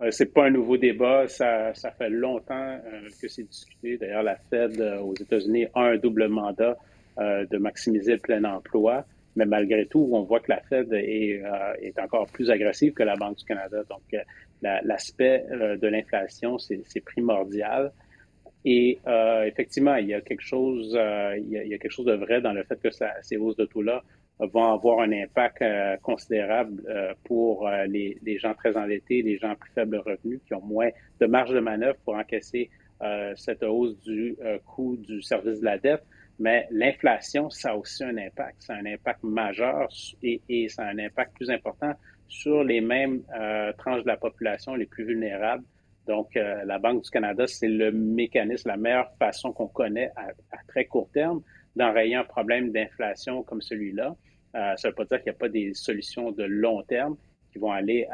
Ce 0.02 0.08
euh, 0.08 0.12
c'est 0.12 0.34
pas 0.34 0.46
un 0.46 0.50
nouveau 0.50 0.78
débat, 0.78 1.28
ça, 1.28 1.74
fait 1.74 2.10
longtemps 2.10 2.56
euh, 2.56 3.08
que 3.22 3.28
c'est 3.28 3.44
discuté. 3.44 3.98
D'ailleurs, 3.98 4.24
la 4.24 4.36
Fed 4.50 4.82
euh, 4.82 5.00
aux 5.00 5.14
États-Unis 5.14 5.68
a 5.76 5.82
un 5.82 5.98
double 5.98 6.28
mandat 6.28 6.78
de 7.18 7.58
maximiser 7.58 8.14
le 8.14 8.20
plein 8.20 8.44
emploi, 8.46 9.06
mais 9.36 9.46
malgré 9.46 9.86
tout, 9.86 10.10
on 10.12 10.24
voit 10.24 10.40
que 10.40 10.52
la 10.52 10.62
Fed 10.62 10.92
est, 10.94 11.42
est 11.82 12.00
encore 12.00 12.28
plus 12.28 12.50
agressive 12.50 12.94
que 12.94 13.04
la 13.04 13.16
Banque 13.16 13.38
du 13.38 13.46
Canada. 13.46 13.84
Donc, 13.90 14.02
l'aspect 14.62 15.46
de 15.50 15.88
l'inflation, 15.88 16.58
c'est 16.58 17.04
primordial. 17.06 17.92
Et 18.66 19.00
effectivement, 19.46 19.96
il 19.96 20.08
y 20.08 20.14
a 20.14 20.22
quelque 20.22 20.44
chose, 20.44 20.98
il 21.38 21.50
y 21.50 21.74
a, 21.74 21.78
quelque 21.78 21.92
chose 21.92 22.06
de 22.06 22.16
vrai 22.16 22.42
dans 22.42 22.52
le 22.52 22.64
fait 22.64 22.80
que 22.82 22.90
ces 23.22 23.38
hausses 23.38 23.56
de 23.56 23.66
taux-là 23.66 24.04
vont 24.48 24.74
avoir 24.74 25.00
un 25.02 25.12
impact 25.12 25.62
euh, 25.62 25.98
considérable 25.98 26.82
euh, 26.90 27.14
pour 27.26 27.68
euh, 27.68 27.86
les, 27.86 28.18
les, 28.24 28.40
gens 28.40 28.54
très 28.54 28.76
endettés, 28.76 29.22
les 29.22 29.38
gens 29.38 29.52
à 29.52 29.56
plus 29.56 29.72
faible 29.72 29.98
revenu, 29.98 30.40
qui 30.46 30.54
ont 30.54 30.62
moins 30.62 30.90
de 31.20 31.26
marge 31.28 31.54
de 31.54 31.60
manœuvre 31.60 31.98
pour 32.04 32.16
encaisser 32.16 32.70
cette 33.36 33.64
hausse 33.64 34.00
du 34.02 34.38
coût 34.64 34.96
du 34.96 35.24
service 35.24 35.60
de 35.60 35.66
la 35.66 35.80
dette. 35.80 36.04
Mais 36.40 36.68
l'inflation, 36.72 37.50
ça 37.50 37.72
a 37.72 37.76
aussi 37.76 38.04
un 38.04 38.18
impact. 38.18 38.64
Ça 38.64 38.74
a 38.74 38.78
un 38.78 38.86
impact 38.86 39.24
majeur 39.24 39.88
et, 40.24 40.42
et 40.50 40.70
ça 40.70 40.84
a 40.84 40.88
un 40.88 41.00
impact 41.00 41.36
plus 41.36 41.50
important 41.50 41.94
sur 42.28 42.64
les 42.64 42.82
mêmes 42.82 43.24
tranches 43.78 44.04
de 44.04 44.08
la 44.08 44.18
population 44.18 44.74
les 44.76 44.86
plus 44.86 45.04
vulnérables. 45.06 45.64
Donc, 46.08 46.34
la 46.34 46.80
Banque 46.80 47.04
du 47.04 47.10
Canada, 47.10 47.46
c'est 47.46 47.68
le 47.68 47.92
mécanisme, 47.92 48.70
la 48.70 48.78
meilleure 48.78 49.12
façon 49.20 49.52
qu'on 49.52 49.68
connaît 49.68 50.12
à, 50.16 50.30
très 50.68 50.86
court 50.86 51.10
terme 51.14 51.42
d'enrayer 51.76 52.16
un 52.16 52.24
problème 52.24 52.72
d'inflation 52.72 53.44
comme 53.44 53.62
celui-là. 53.62 54.16
Euh, 54.56 54.76
ça 54.76 54.88
ne 54.88 54.92
veut 54.92 54.96
pas 54.96 55.06
dire 55.06 55.18
qu'il 55.20 55.32
n'y 55.32 55.36
a 55.36 55.40
pas 55.40 55.50
des 55.50 55.74
solutions 55.74 56.32
de 56.32 56.44
long 56.44 56.84
terme 56.84 57.16
qui 57.52 57.60
vont 57.60 57.72
aller 57.72 58.08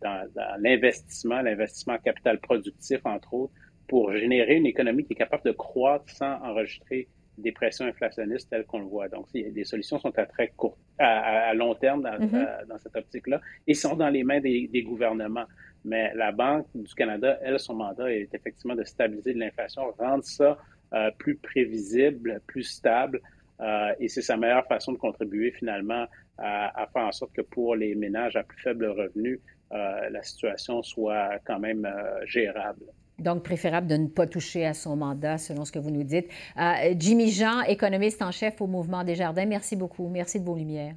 dans, 0.00 0.28
l'investissement, 0.60 1.42
l'investissement 1.42 1.94
en 1.94 1.98
capital 1.98 2.38
productif, 2.38 3.00
entre 3.04 3.34
autres, 3.34 3.52
pour 3.88 4.12
générer 4.12 4.56
une 4.56 4.66
économie 4.66 5.04
qui 5.04 5.14
est 5.14 5.16
capable 5.16 5.44
de 5.44 5.52
croître 5.52 6.08
sans 6.10 6.40
enregistrer 6.42 7.08
des 7.38 7.52
pressions 7.52 7.86
inflationnistes 7.86 8.50
telles 8.50 8.66
qu'on 8.66 8.80
le 8.80 8.86
voit. 8.86 9.08
Donc, 9.08 9.26
des 9.32 9.64
solutions 9.64 9.98
sont 9.98 10.16
à 10.18 10.26
très 10.26 10.48
court, 10.48 10.76
à, 10.98 11.54
long 11.54 11.74
terme 11.74 12.02
mm-hmm. 12.02 12.66
dans, 12.66 12.78
cette 12.78 12.96
optique-là 12.96 13.40
et 13.66 13.74
sont 13.74 13.94
dans 13.94 14.08
les 14.08 14.24
mains 14.24 14.40
des, 14.40 14.68
des, 14.68 14.82
gouvernements. 14.82 15.46
Mais 15.84 16.12
la 16.14 16.32
Banque 16.32 16.66
du 16.74 16.92
Canada, 16.94 17.38
elle, 17.42 17.58
son 17.58 17.74
mandat 17.74 18.12
est 18.12 18.34
effectivement 18.34 18.74
de 18.74 18.84
stabiliser 18.84 19.32
l'inflation, 19.34 19.82
rendre 19.98 20.24
ça 20.24 20.58
euh, 20.92 21.10
plus 21.18 21.36
prévisible, 21.36 22.40
plus 22.46 22.64
stable, 22.64 23.20
euh, 23.60 23.92
et 24.00 24.08
c'est 24.08 24.22
sa 24.22 24.36
meilleure 24.36 24.66
façon 24.66 24.92
de 24.92 24.98
contribuer 24.98 25.52
finalement 25.52 26.06
à, 26.38 26.88
faire 26.92 27.02
en 27.02 27.12
sorte 27.12 27.32
que 27.32 27.42
pour 27.42 27.74
les 27.74 27.96
ménages 27.96 28.36
à 28.36 28.44
plus 28.44 28.60
faible 28.60 28.86
revenu, 28.86 29.40
la 29.70 30.22
situation 30.22 30.82
soit 30.82 31.30
quand 31.44 31.58
même 31.58 31.86
gérable. 32.26 32.84
Donc, 33.18 33.42
préférable 33.42 33.86
de 33.86 33.96
ne 33.96 34.06
pas 34.06 34.26
toucher 34.26 34.64
à 34.64 34.74
son 34.74 34.96
mandat, 34.96 35.38
selon 35.38 35.64
ce 35.64 35.72
que 35.72 35.78
vous 35.78 35.90
nous 35.90 36.04
dites. 36.04 36.28
Euh, 36.56 36.94
Jimmy 36.96 37.30
Jean, 37.30 37.62
économiste 37.62 38.22
en 38.22 38.30
chef 38.30 38.60
au 38.60 38.66
Mouvement 38.66 39.02
des 39.04 39.16
Jardins, 39.16 39.46
merci 39.46 39.74
beaucoup. 39.74 40.08
Merci 40.08 40.38
de 40.40 40.44
vos 40.44 40.56
lumières. 40.56 40.94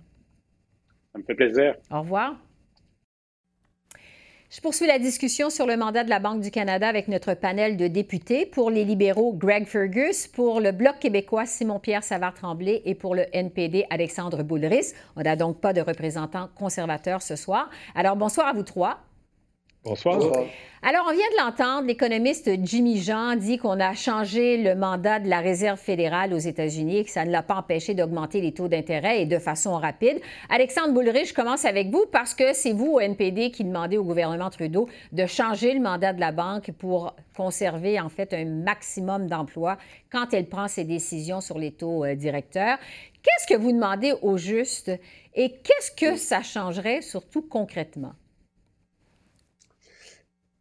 Ça 1.13 1.19
me 1.19 1.23
fait 1.23 1.35
plaisir. 1.35 1.75
Au 1.89 1.99
revoir. 1.99 2.35
Je 4.53 4.59
poursuis 4.59 4.85
la 4.85 4.99
discussion 4.99 5.49
sur 5.49 5.65
le 5.65 5.77
mandat 5.77 6.03
de 6.03 6.09
la 6.09 6.19
Banque 6.19 6.41
du 6.41 6.51
Canada 6.51 6.85
avec 6.85 7.07
notre 7.07 7.33
panel 7.35 7.77
de 7.77 7.87
députés. 7.87 8.45
Pour 8.45 8.69
les 8.69 8.83
libéraux, 8.83 9.31
Greg 9.31 9.65
Fergus. 9.65 10.27
Pour 10.27 10.59
le 10.59 10.73
Bloc 10.73 10.99
québécois, 10.99 11.45
Simon-Pierre 11.45 12.03
Savard-Tremblay. 12.03 12.81
Et 12.83 12.93
pour 12.93 13.15
le 13.15 13.25
NPD, 13.31 13.85
Alexandre 13.89 14.43
Boulris. 14.43 14.93
On 15.15 15.21
n'a 15.21 15.37
donc 15.37 15.61
pas 15.61 15.71
de 15.71 15.79
représentants 15.79 16.49
conservateurs 16.53 17.21
ce 17.21 17.37
soir. 17.37 17.69
Alors, 17.95 18.17
bonsoir 18.17 18.45
à 18.45 18.51
vous 18.51 18.63
trois. 18.63 18.99
Bonsoir. 19.83 20.19
Alors, 20.83 21.07
on 21.09 21.11
vient 21.11 21.29
de 21.31 21.43
l'entendre, 21.43 21.87
l'économiste 21.87 22.49
Jimmy 22.63 22.99
Jean 22.99 23.35
dit 23.35 23.57
qu'on 23.57 23.79
a 23.79 23.95
changé 23.95 24.57
le 24.57 24.75
mandat 24.75 25.19
de 25.19 25.27
la 25.27 25.39
Réserve 25.39 25.79
fédérale 25.79 26.35
aux 26.35 26.39
États-Unis 26.39 26.97
et 26.97 27.03
que 27.03 27.09
ça 27.09 27.25
ne 27.25 27.31
l'a 27.31 27.41
pas 27.41 27.55
empêché 27.55 27.95
d'augmenter 27.95 28.41
les 28.41 28.53
taux 28.53 28.67
d'intérêt 28.67 29.23
et 29.23 29.25
de 29.25 29.39
façon 29.39 29.73
rapide. 29.73 30.21
Alexandre 30.49 30.93
Boulrich, 30.93 31.29
je 31.29 31.33
commence 31.33 31.65
avec 31.65 31.89
vous 31.89 32.05
parce 32.11 32.35
que 32.35 32.53
c'est 32.53 32.73
vous, 32.73 32.93
au 32.93 32.99
NPD, 32.99 33.49
qui 33.49 33.63
demandez 33.63 33.97
au 33.97 34.03
gouvernement 34.03 34.51
Trudeau 34.51 34.87
de 35.13 35.25
changer 35.25 35.73
le 35.73 35.79
mandat 35.79 36.13
de 36.13 36.19
la 36.19 36.31
banque 36.31 36.71
pour 36.77 37.15
conserver, 37.35 37.99
en 37.99 38.09
fait, 38.09 38.35
un 38.35 38.45
maximum 38.45 39.25
d'emplois 39.25 39.77
quand 40.11 40.31
elle 40.33 40.47
prend 40.47 40.67
ses 40.67 40.83
décisions 40.83 41.41
sur 41.41 41.57
les 41.57 41.71
taux 41.71 42.05
euh, 42.05 42.13
directeurs. 42.13 42.77
Qu'est-ce 43.23 43.51
que 43.51 43.59
vous 43.59 43.71
demandez 43.71 44.13
au 44.21 44.37
juste 44.37 44.91
et 45.33 45.49
qu'est-ce 45.49 45.91
que 45.91 46.17
ça 46.17 46.43
changerait, 46.43 47.01
surtout 47.01 47.41
concrètement? 47.41 48.13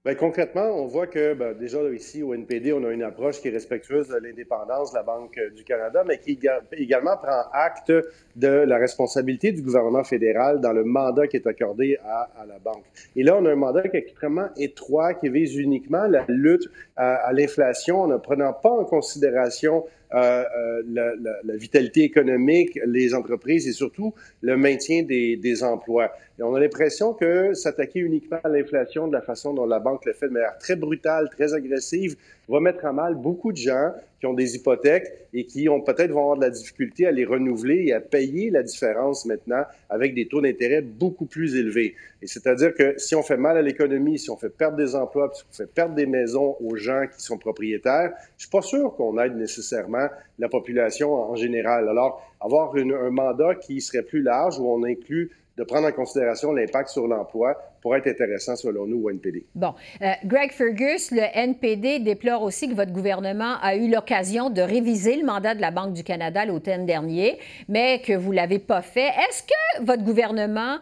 Bien, 0.02 0.14
concrètement, 0.14 0.62
on 0.62 0.87
voit 0.87 1.07
que 1.07 1.35
ben, 1.35 1.52
déjà 1.52 1.78
ici 1.92 2.23
au 2.23 2.33
NPD, 2.33 2.73
on 2.73 2.83
a 2.85 2.90
une 2.90 3.02
approche 3.02 3.38
qui 3.42 3.49
est 3.49 3.50
respectueuse 3.50 4.09
de 4.09 4.16
l'indépendance 4.16 4.92
de 4.92 4.97
la 4.97 5.02
Banque 5.02 5.38
du 5.54 5.62
Canada, 5.62 6.04
mais 6.07 6.16
qui 6.16 6.38
également 6.73 7.19
prend 7.19 7.42
acte 7.52 7.92
de 8.35 8.49
la 8.49 8.78
responsabilité 8.78 9.52
du 9.52 9.61
gouvernement 9.61 10.02
fédéral 10.02 10.62
dans 10.62 10.73
le 10.73 10.85
mandat 10.85 11.26
qui 11.26 11.37
est 11.37 11.47
accordé 11.47 11.99
à, 12.02 12.30
la 12.49 12.59
Banque. 12.59 12.87
Et 13.14 13.23
là, 13.23 13.37
on 13.37 13.45
a 13.45 13.50
un 13.50 13.57
mandat 13.57 13.83
qui 13.88 13.99
est 13.99 14.00
extrêmement 14.00 14.49
étroit, 14.57 15.12
qui 15.12 15.28
vise 15.28 15.54
uniquement 15.54 16.07
la 16.07 16.25
lutte 16.28 16.71
à, 16.97 17.16
à 17.16 17.35
l'inflation 17.35 18.00
en 18.00 18.07
ne 18.07 18.16
prenant 18.16 18.54
pas 18.54 18.71
en 18.71 18.87
considération 18.87 19.85
euh, 20.12 20.45
euh, 20.57 20.83
la, 20.93 21.14
la, 21.14 21.37
la, 21.45 21.57
vitalité 21.57 22.02
économique, 22.02 22.79
les 22.85 23.14
entreprises 23.14 23.69
et 23.69 23.73
surtout 23.73 24.12
le 24.40 24.57
maintien 24.57 25.05
des, 25.05 25.37
des 25.37 25.62
emplois. 25.62 26.11
Et 26.38 26.43
on 26.43 26.55
a 26.55 26.61
l'impression 26.61 27.14
que 27.14 27.55
s'attaquer 27.55 28.00
uniquement 28.00 28.40
à 28.43 28.49
l'inflation 28.49 29.07
de 29.07 29.12
la 29.12 29.23
façon 29.23 29.55
dont 29.55 29.67
la 29.67 29.79
banque 29.79 30.05
le 30.07 30.12
fait 30.12 30.26
de 30.26 30.33
manière 30.33 30.59
très 30.59 30.75
brutale, 30.75 31.29
très 31.31 31.55
agressive, 31.55 32.17
va 32.49 32.61
mettre 32.61 32.85
à 32.85 32.92
mal 32.92 33.14
beaucoup 33.14 33.52
de 33.52 33.56
gens 33.56 33.92
qui 34.20 34.26
ont 34.26 34.35
des 34.35 34.54
hypothèques 34.54 35.11
et 35.32 35.47
qui 35.47 35.68
ont 35.68 35.80
peut-être 35.80 36.11
vont 36.11 36.20
avoir 36.20 36.37
de 36.37 36.42
la 36.42 36.50
difficulté 36.50 37.06
à 37.06 37.11
les 37.11 37.25
renouveler 37.25 37.85
et 37.87 37.92
à 37.94 38.00
payer 38.00 38.50
la 38.50 38.62
différence 38.62 39.25
maintenant 39.25 39.64
avec 39.88 40.14
des 40.14 40.28
taux 40.28 40.42
d'intérêt 40.42 40.82
beaucoup 40.82 41.25
plus 41.25 41.56
élevés. 41.56 41.94
Et 42.20 42.26
c'est-à-dire 42.26 42.75
que 42.75 42.99
si 42.99 43.14
on 43.14 43.23
fait 43.23 43.38
mal 43.38 43.56
à 43.56 43.62
l'économie, 43.62 44.18
si 44.18 44.30
on 44.30 44.37
fait 44.37 44.50
perdre 44.50 44.76
des 44.76 44.94
emplois, 44.94 45.30
si 45.32 45.42
on 45.50 45.54
fait 45.54 45.73
perdre 45.73 45.94
des 45.94 46.06
maisons 46.06 46.56
aux 46.61 46.76
gens 46.76 47.06
qui 47.06 47.23
sont 47.23 47.38
propriétaires, 47.38 48.12
je 48.37 48.42
suis 48.42 48.50
pas 48.50 48.62
sûr 48.62 48.94
qu'on 48.94 49.18
aide 49.18 49.37
nécessairement 49.37 50.09
la 50.38 50.49
population 50.49 51.14
en 51.14 51.35
général. 51.35 51.88
Alors, 51.88 52.26
avoir 52.40 52.75
un 52.75 53.11
mandat 53.11 53.54
qui 53.54 53.80
serait 53.80 54.02
plus 54.02 54.23
large 54.23 54.59
où 54.59 54.66
on 54.66 54.85
inclut 54.85 55.30
de 55.57 55.64
prendre 55.64 55.87
en 55.87 55.92
considération 55.92 56.52
l'impact 56.52 56.88
sur 56.88 57.07
l'emploi 57.07 57.57
pourrait 57.83 57.99
être 57.99 58.09
intéressant 58.09 58.57
selon 58.57 58.87
nous 58.87 59.02
au 59.02 59.11
NPD. 59.11 59.47
Bon. 59.54 59.75
Euh, 60.02 60.12
Greg 60.25 60.52
Fergus, 60.52 61.11
le 61.11 61.23
NPD 61.35 62.00
déplore 62.00 62.42
aussi 62.42 62.69
que 62.69 62.75
votre 62.75 62.92
gouvernement 62.92 63.57
a 63.61 63.75
eu 63.76 63.90
l'occasion 63.90 64.50
de 64.50 64.62
réviser 64.62 65.16
le 65.16 65.26
mandat 65.26 65.54
de 65.54 65.61
la 65.61 65.71
Banque 65.71 65.92
du 65.92 66.04
Canada 66.04 66.45
l'automne 66.45 66.87
dernier, 66.87 67.38
mais 67.69 68.00
que 68.00 68.12
vous 68.12 68.30
ne 68.30 68.37
l'avez 68.37 68.59
pas 68.59 68.83
fait. 68.83 69.09
Est-ce 69.09 69.42
que 69.42 69.85
votre 69.85 70.04
gouvernement 70.04 70.78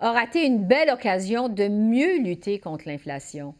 a 0.00 0.12
raté 0.12 0.44
une 0.46 0.66
belle 0.66 0.90
occasion 0.90 1.48
de 1.48 1.68
mieux 1.68 2.18
lutter 2.22 2.58
contre 2.58 2.88
l'inflation? 2.88 3.54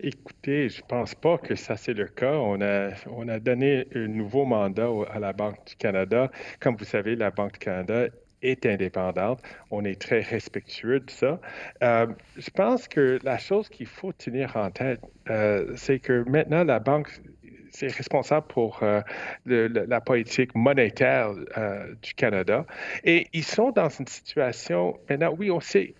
Écoutez, 0.00 0.68
je 0.68 0.80
ne 0.80 0.86
pense 0.86 1.16
pas 1.16 1.38
que 1.38 1.56
ça 1.56 1.76
c'est 1.76 1.92
le 1.92 2.06
cas. 2.06 2.34
On 2.34 2.60
a, 2.60 2.90
on 3.10 3.26
a 3.26 3.40
donné 3.40 3.88
un 3.96 4.06
nouveau 4.06 4.44
mandat 4.44 4.88
à 5.10 5.18
la 5.18 5.32
Banque 5.32 5.56
du 5.66 5.74
Canada. 5.74 6.30
Comme 6.60 6.76
vous 6.76 6.84
savez, 6.84 7.16
la 7.16 7.32
Banque 7.32 7.54
du 7.54 7.58
Canada 7.58 8.06
est 8.42 8.66
indépendante. 8.66 9.42
On 9.70 9.84
est 9.84 10.00
très 10.00 10.20
respectueux 10.20 11.00
de 11.00 11.10
ça. 11.10 11.40
Euh, 11.82 12.06
je 12.36 12.50
pense 12.50 12.88
que 12.88 13.18
la 13.22 13.38
chose 13.38 13.68
qu'il 13.68 13.86
faut 13.86 14.12
tenir 14.12 14.56
en 14.56 14.70
tête, 14.70 15.00
euh, 15.30 15.72
c'est 15.76 15.98
que 15.98 16.28
maintenant, 16.28 16.64
la 16.64 16.78
Banque 16.78 17.08
c'est 17.70 17.92
responsable 17.92 18.46
pour 18.48 18.82
euh, 18.82 19.02
la 19.44 20.00
politique 20.00 20.54
monétaire 20.54 21.34
du 22.02 22.14
Canada. 22.14 22.64
Et 23.04 23.28
ils 23.34 23.44
sont 23.44 23.70
dans 23.70 23.90
une 23.90 24.06
situation, 24.06 24.98
maintenant, 25.08 25.34
oui, 25.38 25.50
on 25.50 25.60
sait, 25.60 25.94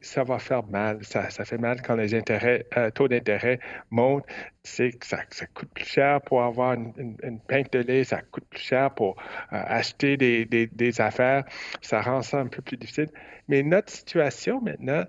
ça 0.00 0.24
va 0.24 0.38
faire 0.38 0.64
mal. 0.64 0.98
Ça, 1.04 1.28
fait 1.30 1.58
mal 1.58 1.80
quand 1.82 1.96
les 1.96 2.14
euh, 2.14 2.90
taux 2.90 3.08
d'intérêt 3.08 3.60
montent. 3.90 4.24
C'est 4.62 4.90
que 4.90 5.06
ça, 5.06 5.18
coûte 5.54 5.70
plus 5.74 5.86
cher 5.86 6.20
pour 6.22 6.42
avoir 6.42 6.74
une, 6.74 6.92
une, 7.22 7.40
de 7.72 7.78
lait, 7.78 8.04
ça 8.04 8.20
coûte 8.22 8.44
plus 8.50 8.60
cher 8.60 8.94
pour 8.94 9.16
euh, 9.52 9.62
acheter 9.66 10.16
des, 10.16 11.00
affaires. 11.00 11.44
Ça 11.80 12.00
rend 12.02 12.22
ça 12.22 12.38
un 12.38 12.46
peu 12.46 12.62
plus 12.62 12.76
difficile. 12.76 13.08
Mais 13.48 13.62
notre 13.62 13.90
situation 13.90 14.60
maintenant, 14.60 15.04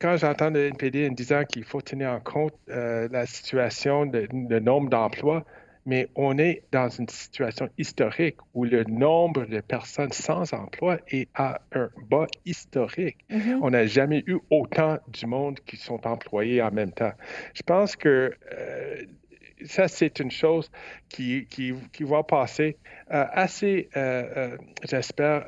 quand 0.00 0.16
j'entends 0.16 0.50
le 0.50 0.66
NPD 0.66 1.08
en 1.08 1.12
disant 1.12 1.44
qu'il 1.44 1.64
faut 1.64 1.80
tenir 1.80 2.10
en 2.10 2.20
compte 2.20 2.54
euh, 2.70 3.08
la 3.10 3.26
situation, 3.26 4.06
de, 4.06 4.58
nombre 4.58 4.90
d'emplois, 4.90 5.44
mais 5.86 6.08
on 6.14 6.38
est 6.38 6.62
dans 6.72 6.88
une 6.88 7.08
situation 7.08 7.68
historique 7.78 8.36
où 8.54 8.64
le 8.64 8.84
nombre 8.84 9.44
de 9.44 9.60
personnes 9.60 10.12
sans 10.12 10.52
emploi 10.54 10.98
est 11.08 11.28
à 11.34 11.60
un 11.72 11.90
bas 12.08 12.26
historique. 12.44 13.18
Mm-hmm. 13.30 13.58
On 13.62 13.70
n'a 13.70 13.86
jamais 13.86 14.22
eu 14.26 14.38
autant 14.50 14.98
du 15.08 15.26
monde 15.26 15.60
qui 15.66 15.76
sont 15.76 16.06
employés 16.06 16.62
en 16.62 16.70
même 16.70 16.92
temps. 16.92 17.12
Je 17.54 17.62
pense 17.62 17.96
que 17.96 18.32
euh, 18.52 19.02
ça, 19.64 19.88
c'est 19.88 20.20
une 20.20 20.30
chose 20.30 20.70
qui, 21.08 21.46
qui, 21.46 21.74
qui 21.92 22.04
va 22.04 22.22
passer 22.22 22.76
euh, 23.12 23.24
assez, 23.32 23.88
euh, 23.96 24.56
j'espère, 24.82 25.44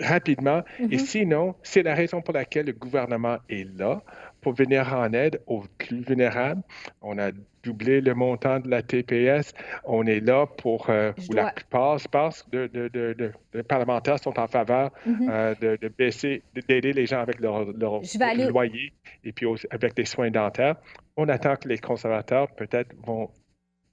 rapidement. 0.00 0.62
Et 0.78 0.86
mm-hmm. 0.86 0.98
sinon, 0.98 1.54
c'est 1.62 1.82
la 1.82 1.94
raison 1.94 2.22
pour 2.22 2.34
laquelle 2.34 2.66
le 2.66 2.72
gouvernement 2.72 3.38
est 3.48 3.68
là 3.78 4.02
pour 4.40 4.52
venir 4.52 4.94
en 4.94 5.12
aide 5.12 5.40
aux 5.46 5.64
plus 5.78 6.00
vulnérables. 6.00 6.62
On 7.02 7.18
a 7.18 7.30
doublé 7.62 8.00
le 8.00 8.14
montant 8.14 8.60
de 8.60 8.68
la 8.68 8.82
TPS. 8.82 9.52
On 9.84 10.06
est 10.06 10.20
là 10.20 10.46
pour, 10.46 10.88
euh, 10.90 11.12
la 11.32 11.50
plupart, 11.50 11.98
je 11.98 12.08
pense, 12.08 12.48
de, 12.50 12.66
de, 12.66 12.88
de, 12.88 13.32
de, 13.52 13.62
parlementaires 13.62 14.18
sont 14.18 14.38
en 14.38 14.46
faveur 14.46 14.90
mm-hmm. 15.06 15.30
euh, 15.30 15.76
de, 15.76 15.88
baisser, 15.88 16.42
d'aider 16.68 16.92
les 16.92 17.06
gens 17.06 17.20
avec 17.20 17.40
leur, 17.40 17.64
leur 17.72 18.00
loyer 18.48 18.92
et 19.24 19.32
puis 19.32 19.46
avec 19.70 19.94
des 19.94 20.04
soins 20.04 20.30
dentaires. 20.30 20.76
On 21.16 21.28
attend 21.28 21.56
que 21.56 21.68
les 21.68 21.78
conservateurs 21.78 22.48
peut-être 22.54 22.94
vont 23.04 23.30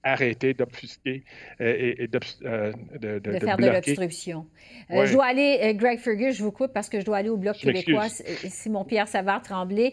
arrêter 0.06 0.54
d'obfusquer 0.54 1.24
euh, 1.60 1.64
et, 1.64 2.08
euh, 2.44 2.72
de, 3.00 3.18
de, 3.18 3.38
faire 3.38 3.56
de 3.56 3.66
l'obstruction. 3.66 4.46
Euh, 4.90 5.04
je 5.04 5.12
dois 5.12 5.24
aller, 5.26 5.74
Greg 5.74 5.98
Fergus, 5.98 6.36
je 6.36 6.42
vous 6.44 6.52
coupe 6.52 6.72
parce 6.72 6.88
que 6.88 7.00
je 7.00 7.04
dois 7.04 7.16
aller 7.16 7.28
au 7.28 7.36
Bloc 7.36 7.56
québécois. 7.56 8.08
Simon-Pierre 8.08 9.08
Savard-Tremblay. 9.08 9.92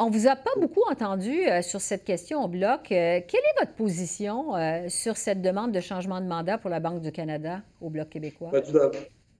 on 0.00 0.08
ne 0.08 0.12
vous 0.12 0.26
a 0.26 0.36
pas 0.36 0.50
beaucoup 0.60 0.82
entendu 0.90 1.42
sur 1.62 1.80
cette 1.80 2.04
question 2.04 2.44
au 2.44 2.48
Bloc. 2.48 2.80
quelle 2.88 3.22
est 3.22 3.60
votre 3.60 3.74
position 3.74 4.52
sur 4.88 5.16
cette 5.16 5.40
demande 5.42 5.72
de 5.72 5.80
changement 5.80 6.20
de 6.20 6.26
mandat 6.26 6.58
pour 6.58 6.70
la 6.70 6.80
Banque 6.80 7.00
du 7.00 7.12
Canada 7.12 7.62
au 7.80 7.88
Bloc 7.88 8.08
québécois? 8.08 8.50
Ben, 8.52 8.62
tout 8.62 8.78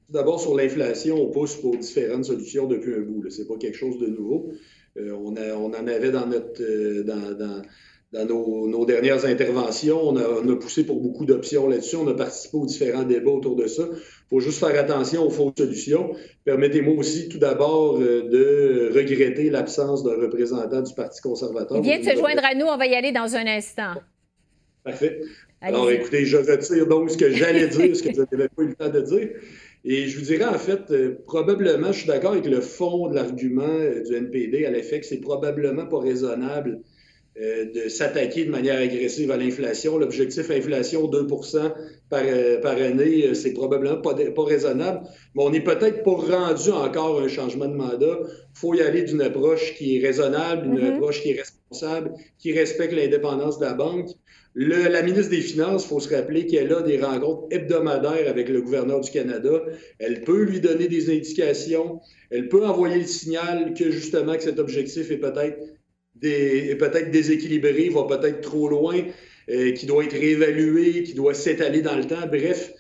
d'abord, 0.09 0.41
sur 0.41 0.57
l'inflation, 0.57 1.17
on 1.17 1.31
pousse 1.31 1.57
pour 1.57 1.77
différentes 1.77 2.27
solutions 2.27 2.67
depuis 2.67 2.95
un 2.95 3.01
bout. 3.01 3.29
Ce 3.29 3.43
n'est 3.43 3.49
pas 3.49 3.57
quelque 3.57 3.77
chose 3.77 3.99
de 3.99 4.07
nouveau. 4.07 4.53
on, 4.97 5.35
on, 5.37 5.67
en 5.71 5.87
avait 5.87 6.13
dans 6.13 6.27
notre... 6.27 7.03
dans 7.03 7.37
dans 7.37 7.63
nos, 8.13 8.85
dernières 8.85 9.25
interventions, 9.25 10.01
on 10.09 10.17
a, 10.17 10.57
poussé 10.57 10.85
pour 10.85 11.01
beaucoup 11.01 11.25
d'options 11.25 11.69
là-dessus. 11.69 11.97
On 11.97 12.09
a 12.09 12.15
participé 12.15 12.57
aux 12.57 12.67
différents 12.67 13.05
débats 13.05 13.31
autour 13.31 13.57
de 13.57 13.67
ça. 13.67 13.85
Il 13.91 13.99
faut 14.29 14.41
juste 14.41 14.59
faire 14.59 14.79
attention 14.79 15.27
aux 15.27 15.31
fausses 15.31 15.55
solutions. 15.57 16.15
Permettez-moi 16.45 16.95
aussi 16.95 17.29
tout 17.29 17.39
d'abord 17.39 17.99
euh, 17.99 18.29
de 18.29 18.91
regretter 18.95 19.51
l'absence 19.51 20.03
d'un 20.05 20.17
représentant 20.17 20.83
du 20.83 20.95
Parti 20.95 21.21
conservateur. 21.23 21.79
Il 21.79 21.83
vient 21.83 21.99
de 21.99 22.05
se 22.05 22.17
joindre 22.17 22.45
à 22.45 22.55
nous. 22.55 22.67
On 22.67 22.77
va 22.77 22.87
y 22.87 22.95
aller 22.95 23.13
dans 23.13 23.35
un 23.35 23.47
instant. 23.47 23.95
Parfait. 24.85 25.21
Alors, 25.61 25.91
écoutez, 25.91 26.25
je 26.25 26.37
retire 26.37 26.87
donc 26.87 27.11
ce 27.11 27.17
que 27.17 27.31
j'allais 27.31 27.69
dire, 27.69 27.97
ce 27.97 28.03
que 28.03 28.09
vous 28.11 28.25
n'avez 28.33 28.49
pas 28.49 28.63
eu 28.63 28.67
le 28.67 28.75
temps 28.75 28.89
de 28.89 29.01
dire. 29.01 29.29
Et 29.85 30.07
je 30.07 30.19
vous 30.19 30.25
dirais, 30.25 30.45
en 30.45 30.59
fait, 30.59 30.91
euh, 30.91 31.17
probablement, 31.27 31.93
je 31.93 32.01
suis 32.01 32.09
d'accord 32.09 32.33
avec 32.33 32.47
le 32.47 32.61
fond 32.61 33.09
de 33.09 33.15
l'argument 33.15 33.63
euh, 33.63 34.03
du 34.03 34.15
NPD 34.15 34.65
à 34.65 34.71
l'effet 34.71 35.01
que 35.01 35.07
c'est 35.07 35.21
probablement 35.21 35.87
pas 35.87 35.99
raisonnable 35.99 36.81
de 37.37 37.89
s'attaquer 37.89 38.45
de 38.45 38.51
manière 38.51 38.79
agressive 38.79 39.31
à 39.31 39.37
l'inflation. 39.37 39.97
L'objectif 39.97 40.51
inflation 40.51 41.09
2 41.09 41.27
par, 42.11 42.23
par 42.61 42.77
année, 42.77 43.35
c'est 43.35 43.53
probablement 43.53 44.01
pas, 44.03 44.15
pas 44.15 44.45
raisonnable, 44.45 45.01
mais 45.35 45.43
on 45.43 45.51
n'est 45.51 45.65
peut-être 45.65 46.03
pas 46.03 46.11
rendu 46.11 46.71
encore 46.71 47.21
un 47.21 47.29
changement 47.29 47.69
de 47.69 47.75
mandat. 47.75 48.19
Il 48.21 48.59
faut 48.59 48.75
y 48.75 48.83
aller 48.83 49.03
d'une 49.03 49.23
approche 49.23 49.75
qui 49.77 49.97
est 49.97 50.07
raisonnable, 50.07 50.67
une 50.67 50.79
mm-hmm. 50.79 50.95
approche 50.95 51.23
qui 51.23 51.31
est 51.31 51.41
responsable, 51.41 52.13
qui 52.39 52.53
respecte 52.53 52.93
l'indépendance 52.93 53.59
de 53.59 53.65
la 53.65 53.73
banque. 53.73 54.11
Le, 54.55 54.89
la 54.89 55.03
ministre 55.03 55.31
des 55.31 55.41
Finances, 55.41 55.85
il 55.85 55.89
faut 55.89 56.01
se 56.01 56.15
rappeler 56.15 56.47
qu'elle 56.47 56.73
a 56.75 56.83
des 56.83 57.01
rencontres 57.01 57.47
hebdomadaires 57.51 58.29
avec 58.29 58.51
le 58.51 58.61
gouverneur 58.61 59.01
du 59.01 59.11
Canada. 59.11 59.63
Elle 59.99 60.23
peut 60.25 60.43
lui 60.43 60.61
donner 60.61 60.89
des 60.89 61.09
indications. 61.09 62.01
Elle 62.31 62.49
peut 62.49 62.67
envoyer 62.67 62.99
le 62.99 63.07
signal 63.07 63.73
que 63.73 63.91
justement 63.91 64.35
que 64.35 64.43
cet 64.43 64.59
objectif 64.59 65.11
est 65.11 65.17
peut-être 65.17 65.59
peut 66.23 67.11
déséquilibré, 67.11 67.89
va 67.89 68.05
peut-être 68.05 68.41
trop 68.41 68.69
loin, 68.69 69.03
euh, 69.51 69.73
qui 69.73 69.87
doit 69.87 70.05
être 70.05 70.13
réévalué, 70.13 71.03
qui 71.03 71.15
doit 71.15 71.35
s'étaler 71.35 71.83
dans 71.83 71.97
le 71.97 72.07
temps. 72.07 72.27
Bref, 72.29 72.73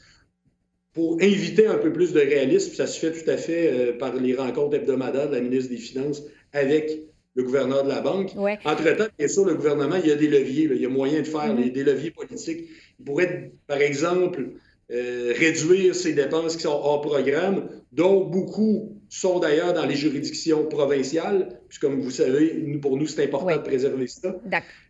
pour 0.92 1.14
inviter 1.20 1.66
un 1.66 1.78
peu 1.78 1.92
plus 1.92 2.12
de 2.12 2.20
réalisme, 2.20 2.72
ça 2.74 2.86
se 2.86 2.98
fait 2.98 3.12
tout 3.12 3.28
à 3.28 3.36
fait 3.36 3.72
euh, 3.72 3.98
par 3.98 4.14
les 4.14 4.34
rencontres 4.34 4.76
hebdomadaires 4.76 5.28
de 5.28 5.34
la 5.34 5.40
ministre 5.40 5.70
des 5.70 5.78
Finances 5.78 6.22
avec 6.52 7.02
le 7.34 7.42
gouverneur 7.42 7.82
de 7.82 7.88
la 7.88 8.00
banque. 8.00 8.32
Entre-temps, 8.64 9.06
bien 9.18 9.28
sûr, 9.28 9.44
le 9.44 9.54
gouvernement, 9.54 9.96
il 9.96 10.08
y 10.08 10.12
a 10.12 10.16
des 10.16 10.28
leviers, 10.28 10.68
il 10.72 10.80
y 10.80 10.86
a 10.86 10.88
moyen 10.88 11.20
de 11.20 11.26
faire 11.26 11.54
mm-hmm. 11.54 11.72
des, 11.72 11.82
leviers 11.82 12.10
politiques. 12.10 12.68
Il 13.00 13.04
pourrait, 13.04 13.52
par 13.66 13.80
exemple, 13.80 14.50
euh, 14.92 15.32
réduire 15.36 15.94
ses 15.94 16.12
dépenses 16.12 16.56
qui 16.56 16.62
sont 16.62 16.68
hors 16.68 17.00
programme, 17.00 17.70
dont 17.90 18.24
beaucoup 18.24 19.01
sont 19.18 19.38
d'ailleurs 19.38 19.72
dans 19.74 19.84
les 19.84 19.94
juridictions 19.94 20.66
provinciales, 20.66 21.60
puis 21.68 21.78
comme 21.78 22.00
vous 22.00 22.10
savez, 22.10 22.78
pour 22.80 22.96
nous, 22.96 23.06
c'est 23.06 23.24
important 23.24 23.54
de 23.56 23.62
préserver 23.62 24.06
ça. 24.06 24.34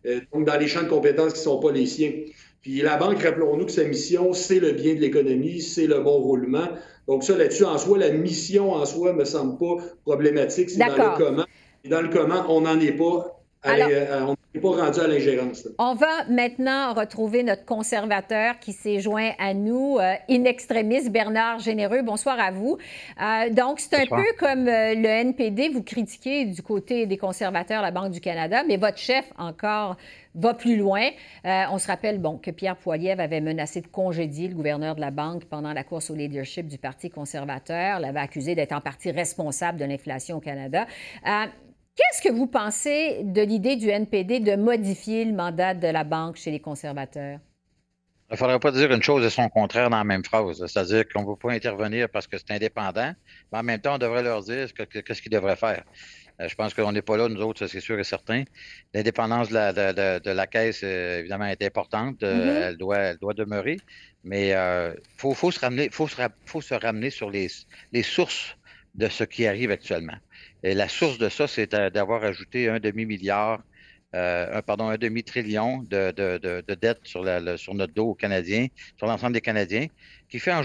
Euh, 0.05 0.21
donc, 0.33 0.45
dans 0.45 0.57
les 0.57 0.67
champs 0.67 0.83
de 0.83 0.87
compétences 0.87 1.33
qui 1.33 1.39
ne 1.39 1.43
sont 1.43 1.59
pas 1.59 1.71
les 1.71 1.85
siens. 1.85 2.11
Puis 2.61 2.81
la 2.81 2.95
banque, 2.95 3.21
rappelons-nous 3.21 3.65
que 3.65 3.71
sa 3.71 3.83
mission, 3.83 4.33
c'est 4.33 4.59
le 4.59 4.71
bien 4.71 4.95
de 4.95 4.99
l'économie, 4.99 5.61
c'est 5.61 5.87
le 5.87 5.99
bon 5.99 6.19
roulement. 6.19 6.69
Donc 7.07 7.23
ça, 7.23 7.37
là-dessus, 7.37 7.65
en 7.65 7.77
soi, 7.77 7.97
la 7.97 8.11
mission 8.11 8.71
en 8.71 8.85
soi 8.85 9.11
ne 9.11 9.17
me 9.17 9.25
semble 9.25 9.57
pas 9.57 9.83
problématique. 10.05 10.69
C'est 10.69 10.79
dans 10.79 10.95
le 10.95 11.17
comment 11.17 11.45
dans 11.89 12.01
le 12.01 12.09
comment, 12.09 12.45
on 12.49 12.61
n'en 12.61 12.79
est 12.79 12.93
pas. 12.93 13.43
On 13.65 14.35
n'est 14.53 14.61
pas 14.61 14.69
rendu 14.69 14.99
à 14.99 15.07
l'ingérence. 15.07 15.67
On 15.79 15.95
va 15.95 16.25
maintenant 16.29 16.93
retrouver 16.93 17.43
notre 17.43 17.65
conservateur 17.65 18.59
qui 18.59 18.71
s'est 18.71 18.99
joint 18.99 19.31
à 19.39 19.53
nous, 19.53 19.97
euh, 19.99 20.13
in 20.29 20.43
extremis, 20.45 21.09
Bernard 21.09 21.59
Généreux. 21.59 22.01
Bonsoir 22.03 22.39
à 22.39 22.51
vous. 22.51 22.77
Euh, 23.21 23.49
donc, 23.49 23.79
c'est 23.79 23.95
un 23.95 24.05
peu 24.05 24.25
comme 24.37 24.65
le 24.65 25.05
NPD, 25.05 25.69
vous 25.69 25.83
critiquez 25.83 26.45
du 26.45 26.61
côté 26.61 27.05
des 27.05 27.17
conservateurs 27.17 27.81
la 27.81 27.91
Banque 27.91 28.11
du 28.11 28.21
Canada, 28.21 28.63
mais 28.67 28.77
votre 28.77 28.97
chef 28.97 29.25
encore 29.37 29.97
va 30.35 30.53
plus 30.53 30.77
loin. 30.77 31.09
on 31.43 31.77
se 31.77 31.87
rappelle 31.87 32.19
bon, 32.19 32.37
que 32.37 32.49
Pierre 32.49 32.75
Poilievre 32.75 33.21
avait 33.21 33.41
menacé 33.41 33.81
de 33.81 33.87
congédier 33.87 34.47
le 34.47 34.55
gouverneur 34.55 34.95
de 34.95 35.01
la 35.01 35.11
Banque 35.11 35.45
pendant 35.45 35.73
la 35.73 35.83
course 35.83 36.09
au 36.09 36.15
leadership 36.15 36.67
du 36.67 36.79
Parti 36.79 37.11
conservateur, 37.11 37.99
l'avait 37.99 38.19
accusé 38.19 38.55
d'être 38.55 38.71
en 38.71 38.81
partie 38.81 39.11
responsable 39.11 39.77
de 39.79 39.85
l'inflation 39.85 40.37
au 40.37 40.39
Canada. 40.39 40.87
Qu'est-ce 41.95 42.27
que 42.27 42.33
vous 42.33 42.47
pensez 42.47 43.21
de 43.23 43.41
l'idée 43.41 43.75
du 43.75 43.89
NPD 43.89 44.39
de 44.39 44.55
modifier 44.55 45.25
le 45.25 45.33
mandat 45.33 45.75
de 45.75 45.87
la 45.87 46.03
banque 46.03 46.37
chez 46.37 46.49
les 46.49 46.59
conservateurs? 46.59 47.39
Il 48.29 48.33
ne 48.33 48.37
faudrait 48.37 48.59
pas 48.59 48.71
dire 48.71 48.91
une 48.91 49.03
chose 49.03 49.23
et 49.23 49.29
son 49.29 49.47
contraire 49.47 49.91
dans 49.91 49.97
la 49.97 50.03
même 50.03 50.25
phrase. 50.25 50.65
C'est-à-dire 50.65 51.03
qu'on 51.07 51.21
ne 51.21 51.27
veut 51.27 51.35
pas 51.35 51.51
intervenir 51.51 52.09
parce 52.09 52.25
que 52.25 52.35
c'est 52.39 52.49
indépendant, 52.49 53.13
mais 53.51 53.59
en 53.59 53.63
même 53.63 53.79
temps, 53.79 53.93
on 53.93 53.97
devrait 53.99 54.23
leur 54.23 54.41
dire 54.41 54.67
ce 54.67 55.21
qu'ils 55.21 55.31
devraient 55.31 55.55
faire. 55.55 55.83
Euh, 56.41 56.47
je 56.47 56.55
pense 56.55 56.73
qu'on 56.73 56.91
n'est 56.91 57.03
pas 57.03 57.15
là, 57.15 57.29
nous 57.29 57.41
autres, 57.41 57.67
c'est 57.67 57.79
sûr 57.79 57.99
et 57.99 58.03
certain. 58.03 58.43
L'indépendance 58.95 59.49
de 59.49 60.31
la, 60.31 60.47
caisse, 60.47 60.81
euh, 60.83 61.19
évidemment, 61.19 61.45
est 61.45 61.61
importante. 61.61 62.23
Euh, 62.23 62.33
mm-hmm. 62.33 62.69
elle, 62.69 62.77
doit, 62.77 62.97
elle 62.97 63.17
doit 63.17 63.35
demeurer. 63.35 63.77
Mais 64.23 64.47
il 64.47 64.95
faut, 65.17 65.51
se 65.51 65.59
ramener, 65.59 65.89
faut, 65.91 66.07
faut 66.45 66.61
se 66.61 66.73
ramener 66.73 67.11
sur 67.11 67.29
les, 67.29 67.49
les 67.91 68.03
sources 68.03 68.57
de 68.95 69.07
ce 69.09 69.23
qui 69.23 69.45
arrive 69.45 69.69
actuellement. 69.69 70.17
Et 70.63 70.73
la 70.73 70.87
source 70.87 71.17
de 71.17 71.29
ça, 71.29 71.47
c'est 71.47 71.71
d'avoir 71.71 72.23
ajouté 72.23 72.69
un 72.69 72.79
demi-milliard, 72.79 73.61
euh, 74.15 74.61
pardon, 74.61 74.87
un 74.87 74.97
demi-trillion 74.97 75.83
de, 75.83 76.11
de, 76.11 76.73
dettes 76.75 77.01
sur, 77.03 77.25
sur, 77.57 77.73
notre 77.73 77.93
dos 77.93 78.09
aux 78.09 78.15
Canadiens, 78.15 78.67
sur 78.97 79.07
l'ensemble 79.07 79.33
des 79.33 79.41
Canadiens, 79.41 79.87
qui 80.29 80.39
fait 80.39 80.53
en, 80.53 80.61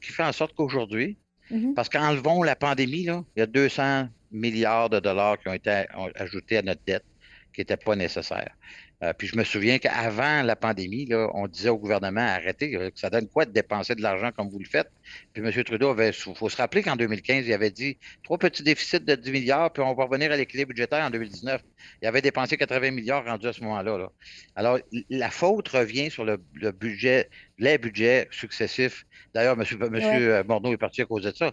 qui 0.00 0.12
fait 0.12 0.22
en 0.22 0.32
sorte 0.32 0.54
qu'aujourd'hui, 0.54 1.18
mm-hmm. 1.50 1.74
parce 1.74 1.88
qu'enlevons 1.88 2.42
la 2.42 2.54
pandémie, 2.54 3.04
là, 3.04 3.24
il 3.36 3.40
y 3.40 3.42
a 3.42 3.46
200 3.46 4.08
milliards 4.30 4.88
de 4.88 5.00
dollars 5.00 5.38
qui 5.38 5.48
ont 5.48 5.54
été 5.54 5.84
ajoutés 6.14 6.58
à 6.58 6.62
notre 6.62 6.82
dette 6.86 7.04
qui 7.52 7.60
n'étaient 7.60 7.76
pas 7.76 7.96
nécessaires. 7.96 8.54
Euh, 9.02 9.14
puis 9.14 9.26
je 9.26 9.36
me 9.36 9.44
souviens 9.44 9.78
qu'avant 9.78 10.42
la 10.42 10.56
pandémie, 10.56 11.06
là, 11.06 11.30
on 11.32 11.46
disait 11.46 11.70
au 11.70 11.78
gouvernement 11.78 12.20
arrêtez, 12.20 12.90
ça 12.94 13.08
donne 13.08 13.28
quoi 13.28 13.46
de 13.46 13.50
dépenser 13.50 13.94
de 13.94 14.02
l'argent 14.02 14.30
comme 14.30 14.50
vous 14.50 14.58
le 14.58 14.66
faites? 14.66 14.90
Puis 15.32 15.42
M. 15.42 15.64
Trudeau 15.64 15.88
avait, 15.88 16.10
il 16.10 16.34
faut 16.34 16.48
se 16.48 16.56
rappeler 16.58 16.82
qu'en 16.82 16.96
2015, 16.96 17.46
il 17.46 17.52
avait 17.54 17.70
dit 17.70 17.96
trois 18.22 18.36
petits 18.36 18.62
déficits 18.62 19.00
de 19.00 19.14
10 19.14 19.32
milliards, 19.32 19.72
puis 19.72 19.82
on 19.82 19.94
va 19.94 20.04
revenir 20.04 20.30
à 20.32 20.36
l'équilibre 20.36 20.68
budgétaire 20.68 21.02
en 21.02 21.10
2019. 21.10 21.62
Il 22.02 22.08
avait 22.08 22.20
dépensé 22.20 22.58
80 22.58 22.90
milliards 22.90 23.24
rendus 23.24 23.46
à 23.46 23.52
ce 23.54 23.62
moment-là. 23.62 24.10
Alors, 24.54 24.78
la 25.08 25.30
faute 25.30 25.68
revient 25.68 26.10
sur 26.10 26.26
le, 26.26 26.36
budget, 26.72 27.30
les 27.58 27.78
budgets 27.78 28.28
successifs. 28.30 29.06
D'ailleurs, 29.32 29.58
M. 29.58 29.64
Monsieur, 29.90 30.42
Bordeaux 30.42 30.72
est 30.72 30.76
parti 30.76 31.00
à 31.00 31.06
cause 31.06 31.22
de 31.22 31.32
ça. 31.32 31.52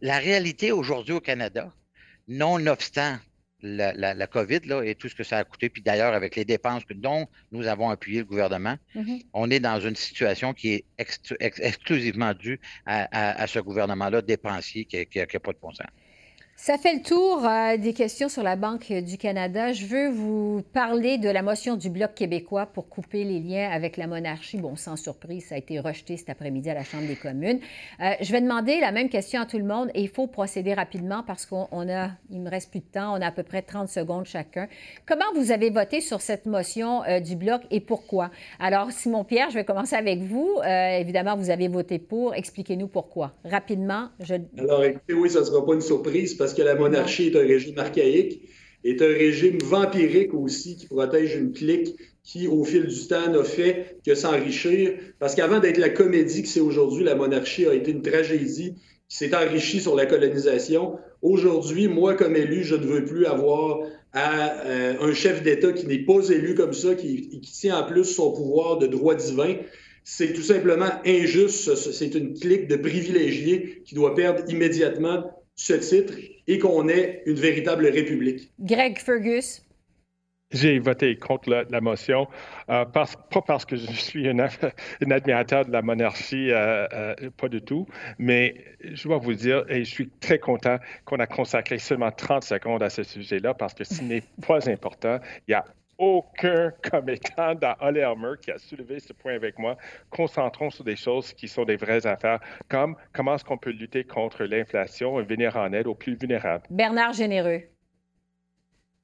La 0.00 0.18
réalité 0.18 0.72
aujourd'hui 0.72 1.12
au 1.12 1.20
Canada, 1.20 1.72
nonobstant 2.28 3.18
la, 3.66 4.26
COVID 4.26 4.60
là, 4.66 4.82
et 4.82 4.94
tout 4.94 5.08
ce 5.08 5.14
que 5.14 5.24
ça 5.24 5.38
a 5.38 5.44
coûté, 5.44 5.68
puis 5.68 5.82
d'ailleurs 5.82 6.14
avec 6.14 6.36
les 6.36 6.44
dépenses 6.44 6.82
dont 6.94 7.26
nous 7.52 7.66
avons 7.66 7.90
appuyé 7.90 8.20
le 8.20 8.24
gouvernement, 8.24 8.76
mm-hmm. 8.94 9.24
on 9.32 9.50
est 9.50 9.60
dans 9.60 9.80
une 9.80 9.96
situation 9.96 10.54
qui 10.54 10.74
est 10.74 10.84
exclusivement 11.40 12.34
due 12.34 12.60
à, 12.86 13.46
ce 13.46 13.58
gouvernement-là 13.58 14.22
dépensier 14.22 14.84
qui 14.84 15.06
n'a 15.18 15.26
pas 15.26 15.52
de 15.52 15.58
bon 15.60 15.72
sens. 15.72 15.86
Ça 16.58 16.78
fait 16.78 16.94
le 16.94 17.02
tour 17.02 17.46
euh, 17.46 17.76
des 17.76 17.92
questions 17.92 18.30
sur 18.30 18.42
la 18.42 18.56
Banque 18.56 18.90
du 18.90 19.18
Canada. 19.18 19.74
Je 19.74 19.84
veux 19.84 20.08
vous 20.08 20.62
parler 20.72 21.18
de 21.18 21.28
la 21.28 21.42
motion 21.42 21.76
du 21.76 21.90
Bloc 21.90 22.14
québécois 22.14 22.64
pour 22.64 22.88
couper 22.88 23.24
les 23.24 23.40
liens 23.40 23.70
avec 23.70 23.98
la 23.98 24.06
monarchie. 24.06 24.56
Bon, 24.56 24.74
sans 24.74 24.96
surprise, 24.96 25.48
ça 25.48 25.56
a 25.56 25.58
été 25.58 25.78
rejeté 25.78 26.16
cet 26.16 26.30
après-midi 26.30 26.70
à 26.70 26.74
la 26.74 26.82
Chambre 26.82 27.06
des 27.06 27.14
communes. 27.14 27.60
Euh, 28.00 28.12
je 28.22 28.32
vais 28.32 28.40
demander 28.40 28.80
la 28.80 28.90
même 28.90 29.10
question 29.10 29.42
à 29.42 29.44
tout 29.44 29.58
le 29.58 29.64
monde 29.64 29.90
et 29.94 30.00
il 30.00 30.08
faut 30.08 30.28
procéder 30.28 30.72
rapidement 30.72 31.22
parce 31.26 31.44
qu'on 31.44 31.90
a, 31.90 32.12
il 32.30 32.40
me 32.40 32.48
reste 32.48 32.70
plus 32.70 32.80
de 32.80 32.86
temps, 32.90 33.14
on 33.14 33.20
a 33.20 33.26
à 33.26 33.32
peu 33.32 33.42
près 33.42 33.60
30 33.60 33.90
secondes 33.90 34.24
chacun. 34.24 34.66
Comment 35.06 35.30
vous 35.34 35.52
avez 35.52 35.68
voté 35.68 36.00
sur 36.00 36.22
cette 36.22 36.46
motion 36.46 37.04
euh, 37.04 37.20
du 37.20 37.36
Bloc 37.36 37.60
et 37.70 37.80
pourquoi? 37.80 38.30
Alors, 38.58 38.90
Simon-Pierre, 38.92 39.50
je 39.50 39.56
vais 39.56 39.66
commencer 39.66 39.94
avec 39.94 40.20
vous. 40.20 40.58
évidemment, 40.64 41.36
vous 41.36 41.50
avez 41.50 41.68
voté 41.68 41.98
pour. 41.98 42.34
Expliquez-nous 42.34 42.88
pourquoi. 42.88 43.34
Rapidement, 43.44 44.08
je... 44.20 44.36
Alors, 44.58 44.82
écoutez, 44.84 45.12
oui, 45.12 45.28
ça 45.28 45.40
ne 45.40 45.44
sera 45.44 45.64
pas 45.64 45.74
une 45.74 45.82
surprise 45.82 46.34
parce 46.45 46.45
que 46.54 46.62
la 46.62 46.74
monarchie 46.74 47.28
est 47.28 47.36
un 47.36 47.46
régime 47.46 47.78
archaïque, 47.78 48.42
est 48.84 49.02
un 49.02 49.08
régime 49.08 49.58
vampirique 49.64 50.34
aussi 50.34 50.76
qui 50.76 50.86
protège 50.86 51.34
une 51.34 51.52
clique 51.52 51.96
qui, 52.22 52.48
au 52.48 52.64
fil 52.64 52.86
du 52.86 53.06
temps, 53.06 53.30
n'a 53.30 53.44
fait 53.44 53.98
que 54.04 54.14
s'enrichir. 54.14 54.94
Parce 55.18 55.34
qu'avant 55.34 55.60
d'être 55.60 55.78
la 55.78 55.90
comédie 55.90 56.42
que 56.42 56.48
c'est 56.48 56.60
aujourd'hui, 56.60 57.04
la 57.04 57.14
monarchie 57.14 57.66
a 57.66 57.74
été 57.74 57.90
une 57.90 58.02
tragédie 58.02 58.74
qui 59.08 59.16
s'est 59.16 59.34
enrichie 59.34 59.80
sur 59.80 59.94
la 59.94 60.06
colonisation. 60.06 60.98
Aujourd'hui, 61.22 61.88
moi, 61.88 62.14
comme 62.14 62.36
élu, 62.36 62.64
je 62.64 62.74
ne 62.74 62.84
veux 62.84 63.04
plus 63.04 63.26
avoir 63.26 63.78
euh, 64.16 64.94
un 65.00 65.14
chef 65.14 65.42
d'État 65.42 65.72
qui 65.72 65.86
n'est 65.86 66.04
pas 66.04 66.28
élu 66.30 66.54
comme 66.54 66.72
ça, 66.72 66.94
qui 66.94 67.40
tient 67.42 67.78
en 67.78 67.84
plus 67.84 68.04
son 68.04 68.32
pouvoir 68.32 68.78
de 68.78 68.86
droit 68.86 69.14
divin. 69.14 69.56
C'est 70.02 70.32
tout 70.32 70.42
simplement 70.42 70.90
injuste. 71.04 71.74
C'est 71.74 72.14
une 72.14 72.34
clique 72.34 72.68
de 72.68 72.76
privilégiés 72.76 73.82
qui 73.84 73.94
doit 73.94 74.14
perdre 74.14 74.42
immédiatement 74.48 75.24
ce 75.56 75.72
titre 75.72 76.14
et 76.46 76.58
qu'on 76.58 76.88
ait 76.88 77.22
une 77.26 77.36
véritable 77.36 77.86
république. 77.86 78.52
Greg 78.60 78.98
Fergus. 78.98 79.62
J'ai 80.52 80.78
voté 80.78 81.16
contre 81.16 81.50
la, 81.68 81.80
motion, 81.80 82.28
euh, 82.70 82.84
pas 82.84 83.06
parce 83.44 83.64
que 83.64 83.74
je 83.74 83.90
suis 83.90 84.28
un, 84.28 84.38
admirateur 85.10 85.66
de 85.66 85.72
la 85.72 85.82
monarchie, 85.82 86.52
euh, 86.52 86.86
euh, 86.92 87.14
pas 87.36 87.48
du 87.48 87.60
tout, 87.60 87.88
mais 88.18 88.54
je 88.84 89.08
dois 89.08 89.18
vous 89.18 89.34
dire, 89.34 89.64
et 89.68 89.84
je 89.84 89.90
suis 89.90 90.08
très 90.20 90.38
content 90.38 90.78
qu'on 91.04 91.16
a 91.16 91.26
consacré 91.26 91.80
seulement 91.80 92.12
30 92.12 92.44
secondes 92.44 92.82
à 92.84 92.90
ce 92.90 93.02
sujet-là, 93.02 93.54
parce 93.54 93.74
que 93.74 93.82
ce 93.82 94.00
n'est 94.04 94.22
pas 94.46 94.70
important. 94.70 95.18
Il 95.48 95.50
y 95.50 95.54
a 95.54 95.64
aucun 95.98 96.72
commettant 96.90 97.54
dans 97.54 97.74
Holly 97.80 98.02
qui 98.42 98.50
a 98.50 98.58
soulevé 98.58 99.00
ce 99.00 99.12
point 99.12 99.34
avec 99.34 99.58
moi. 99.58 99.76
Concentrons 100.10 100.70
sur 100.70 100.84
des 100.84 100.96
choses 100.96 101.32
qui 101.32 101.48
sont 101.48 101.64
des 101.64 101.76
vraies 101.76 102.06
affaires, 102.06 102.40
comme 102.68 102.96
comment 103.12 103.34
est-ce 103.34 103.44
qu'on 103.44 103.58
peut 103.58 103.70
lutter 103.70 104.04
contre 104.04 104.44
l'inflation 104.44 105.20
et 105.20 105.24
venir 105.24 105.56
en 105.56 105.72
aide 105.72 105.86
aux 105.86 105.94
plus 105.94 106.14
vulnérables. 106.14 106.64
Bernard 106.70 107.12
Généreux. 107.12 107.62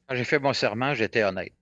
Quand 0.08 0.16
j'ai 0.16 0.24
fait 0.24 0.38
mon 0.38 0.52
serment, 0.52 0.94
j'étais 0.94 1.22
honnête. 1.22 1.52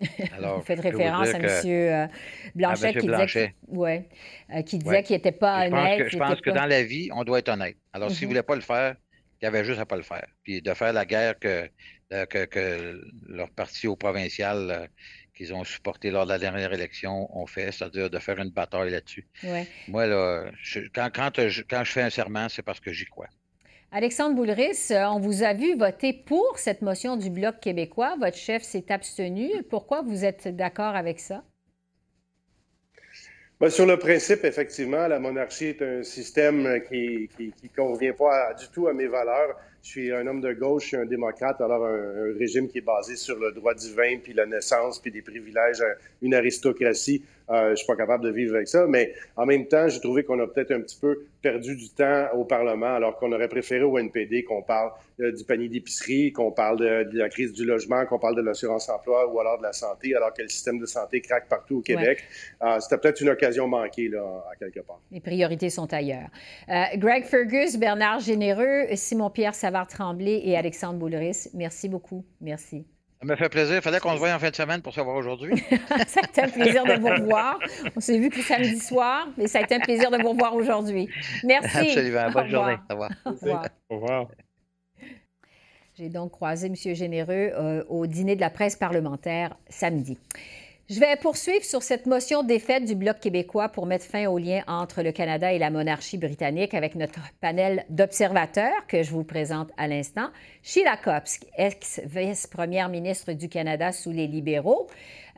Alors, 0.36 0.58
Vous 0.58 0.64
faites 0.64 0.80
référence 0.80 1.28
à 1.28 1.38
M. 1.38 1.46
Euh, 1.66 2.06
Blanchet, 2.54 2.92
qui, 2.94 3.08
Disait 3.08 3.54
ouais, 3.66 4.08
euh, 4.54 4.62
qui 4.62 4.78
disait 4.78 5.02
qu'il 5.02 5.16
n'était 5.16 5.32
pas 5.32 5.66
honnête. 5.66 6.08
je 6.08 6.18
pense 6.18 6.40
que 6.40 6.50
dans 6.50 6.66
la 6.66 6.84
vie, 6.84 7.10
on 7.12 7.24
doit 7.24 7.40
être 7.40 7.48
honnête. 7.48 7.76
Alors, 7.92 8.10
s'il 8.10 8.22
ne 8.22 8.26
mhm. 8.26 8.30
voulait 8.30 8.42
pas 8.44 8.54
le 8.54 8.60
faire, 8.60 8.94
qui 9.38 9.46
avaient 9.46 9.64
juste 9.64 9.80
à 9.80 9.86
pas 9.86 9.96
le 9.96 10.02
faire. 10.02 10.26
Puis 10.42 10.62
de 10.62 10.74
faire 10.74 10.92
la 10.92 11.04
guerre 11.04 11.38
que, 11.38 11.68
que, 12.10 13.00
leur 13.28 13.50
parti 13.50 13.86
au 13.86 13.96
provincial 13.96 14.70
euh, 14.70 14.86
qu'ils 15.34 15.54
ont 15.54 15.64
supporté 15.64 16.10
lors 16.10 16.24
de 16.24 16.30
la 16.30 16.38
dernière 16.38 16.72
élection 16.72 17.28
ont 17.36 17.46
fait, 17.46 17.70
c'est-à-dire 17.70 18.10
de 18.10 18.18
faire 18.18 18.38
une 18.38 18.50
bataille 18.50 18.90
là-dessus. 18.90 19.26
Moi, 19.86 20.06
là, 20.06 20.50
quand, 20.94 21.10
quand, 21.14 21.48
je, 21.48 21.62
quand 21.62 21.84
je 21.84 21.92
fais 21.92 22.02
un 22.02 22.10
serment, 22.10 22.48
c'est 22.48 22.62
parce 22.62 22.80
que 22.80 22.92
j'y 22.92 23.04
crois. 23.04 23.28
Alexandre 23.90 24.34
Boulris, 24.34 24.90
euh, 24.90 25.06
on 25.06 25.18
vous 25.18 25.42
a 25.42 25.54
vu 25.54 25.74
voter 25.74 26.12
pour 26.12 26.58
cette 26.58 26.82
motion 26.82 27.16
du 27.16 27.30
Bloc 27.30 27.58
québécois. 27.60 28.16
Votre 28.20 28.36
chef 28.36 28.62
s'est 28.62 28.92
abstenu. 28.92 29.48
Pourquoi 29.70 30.02
vous 30.02 30.26
êtes 30.26 30.48
d'accord 30.48 30.94
avec 30.94 31.20
ça? 31.20 31.42
Ben, 33.60 33.70
sur 33.70 33.86
le 33.86 33.96
principe, 33.96 34.44
effectivement, 34.44 35.08
la 35.08 35.18
monarchie 35.18 35.66
est 35.66 35.82
un 35.82 36.04
système 36.04 36.80
qui 36.88 37.28
ne 37.40 37.68
convient 37.74 38.12
pas 38.12 38.54
du 38.54 38.68
tout 38.68 38.86
à 38.86 38.92
mes 38.92 39.08
valeurs. 39.08 39.56
Je 39.82 39.88
suis 39.88 40.12
un 40.12 40.24
homme 40.28 40.40
de 40.40 40.52
gauche, 40.52 40.84
je 40.84 40.88
suis 40.88 40.96
un 40.96 41.06
démocrate, 41.06 41.60
alors 41.60 41.84
un, 41.84 42.38
régime 42.38 42.68
qui 42.68 42.78
est 42.78 42.82
basé 42.82 43.16
sur 43.16 43.36
le 43.36 43.50
droit 43.50 43.74
divin, 43.74 44.18
puis 44.22 44.32
la 44.32 44.46
naissance, 44.46 45.00
puis 45.00 45.10
des 45.10 45.22
privilèges, 45.22 45.82
une 46.22 46.34
aristocratie. 46.34 47.24
Euh, 47.50 47.70
je 47.70 47.76
suis 47.76 47.86
pas 47.86 47.96
capable 47.96 48.24
de 48.24 48.30
vivre 48.30 48.54
avec 48.56 48.68
ça, 48.68 48.86
mais 48.86 49.14
en 49.36 49.46
même 49.46 49.66
temps, 49.66 49.88
j'ai 49.88 50.00
trouvé 50.00 50.24
qu'on 50.24 50.38
a 50.40 50.46
peut-être 50.46 50.72
un 50.72 50.80
petit 50.80 50.98
peu 51.00 51.26
perdu 51.42 51.76
du 51.76 51.88
temps 51.90 52.26
au 52.34 52.44
Parlement, 52.44 52.94
alors 52.94 53.16
qu'on 53.16 53.32
aurait 53.32 53.48
préféré 53.48 53.84
au 53.84 53.98
NPD 53.98 54.44
qu'on 54.44 54.62
parle 54.62 54.90
euh, 55.20 55.32
du 55.32 55.44
panier 55.44 55.68
d'épicerie, 55.68 56.32
qu'on 56.32 56.50
parle 56.50 56.78
de, 56.78 57.18
la 57.18 57.28
crise 57.28 57.52
du 57.52 57.64
logement, 57.64 58.04
qu'on 58.06 58.18
parle 58.18 58.36
de 58.36 58.42
l'assurance-emploi 58.42 59.32
ou 59.32 59.40
alors 59.40 59.58
de 59.58 59.62
la 59.62 59.72
santé, 59.72 60.14
alors 60.14 60.32
que 60.32 60.42
le 60.42 60.48
système 60.48 60.78
de 60.78 60.86
santé 60.86 61.20
craque 61.20 61.48
partout 61.48 61.78
au 61.78 61.80
Québec. 61.80 62.24
Euh, 62.62 62.78
c'était 62.80 62.98
peut-être 62.98 63.20
une 63.20 63.30
occasion 63.30 63.68
manquée, 63.68 64.08
là, 64.08 64.44
à 64.50 64.56
quelque 64.56 64.80
part. 64.80 65.00
Les 65.10 65.20
priorités 65.20 65.70
sont 65.70 65.92
ailleurs. 65.92 66.28
Euh, 66.68 66.84
Greg 66.96 67.24
Fergus, 67.24 67.76
Bernard 67.78 68.20
Généreux, 68.20 68.86
Simon-Pierre 68.94 69.54
Savard-Tremblay 69.54 70.42
et 70.44 70.56
Alexandre 70.56 70.98
Boulris, 70.98 71.48
merci 71.54 71.88
beaucoup. 71.88 72.24
Merci. 72.40 72.84
Ça 73.20 73.26
me 73.26 73.34
fait 73.34 73.48
plaisir. 73.48 73.76
Il 73.76 73.82
fallait 73.82 73.98
qu'on 73.98 74.12
se 74.12 74.18
voie 74.18 74.32
en 74.32 74.38
fin 74.38 74.50
de 74.50 74.54
semaine 74.54 74.80
pour 74.80 74.94
savoir 74.94 75.16
aujourd'hui. 75.16 75.52
ça 76.06 76.20
a 76.20 76.28
été 76.28 76.42
un 76.42 76.48
plaisir 76.48 76.84
de 76.84 77.00
vous 77.00 77.08
revoir. 77.08 77.58
On 77.96 78.00
s'est 78.00 78.18
vu 78.18 78.30
que 78.30 78.40
samedi 78.40 78.78
soir, 78.78 79.26
mais 79.36 79.48
ça 79.48 79.58
a 79.58 79.62
été 79.62 79.74
un 79.74 79.80
plaisir 79.80 80.10
de 80.10 80.18
vous 80.18 80.30
revoir 80.30 80.54
aujourd'hui. 80.54 81.08
Merci. 81.42 81.78
Absolument. 81.78 82.30
Bonne 82.30 82.48
journée. 82.48 82.76
Au 82.88 82.92
revoir. 82.92 83.10
Au 83.24 83.30
revoir. 83.30 83.66
Au 83.88 83.94
revoir. 83.96 84.26
J'ai 85.96 86.08
donc 86.08 86.30
croisé 86.30 86.68
M. 86.68 86.76
Généreux 86.94 87.50
euh, 87.54 87.82
au 87.88 88.06
dîner 88.06 88.36
de 88.36 88.40
la 88.40 88.50
presse 88.50 88.76
parlementaire 88.76 89.56
samedi. 89.68 90.16
Je 90.90 91.00
vais 91.00 91.16
poursuivre 91.16 91.64
sur 91.64 91.82
cette 91.82 92.06
motion 92.06 92.42
défaite 92.42 92.86
du 92.86 92.94
Bloc 92.94 93.20
québécois 93.20 93.68
pour 93.68 93.84
mettre 93.84 94.06
fin 94.06 94.26
au 94.26 94.38
lien 94.38 94.62
entre 94.66 95.02
le 95.02 95.12
Canada 95.12 95.52
et 95.52 95.58
la 95.58 95.68
monarchie 95.68 96.16
britannique 96.16 96.72
avec 96.72 96.94
notre 96.94 97.20
panel 97.42 97.84
d'observateurs 97.90 98.86
que 98.86 99.02
je 99.02 99.10
vous 99.10 99.22
présente 99.22 99.70
à 99.76 99.86
l'instant. 99.86 100.30
Sheila 100.62 100.96
Copps, 100.96 101.40
ex-vice-première 101.58 102.88
ministre 102.88 103.34
du 103.34 103.50
Canada 103.50 103.92
sous 103.92 104.12
les 104.12 104.26
libéraux. 104.26 104.86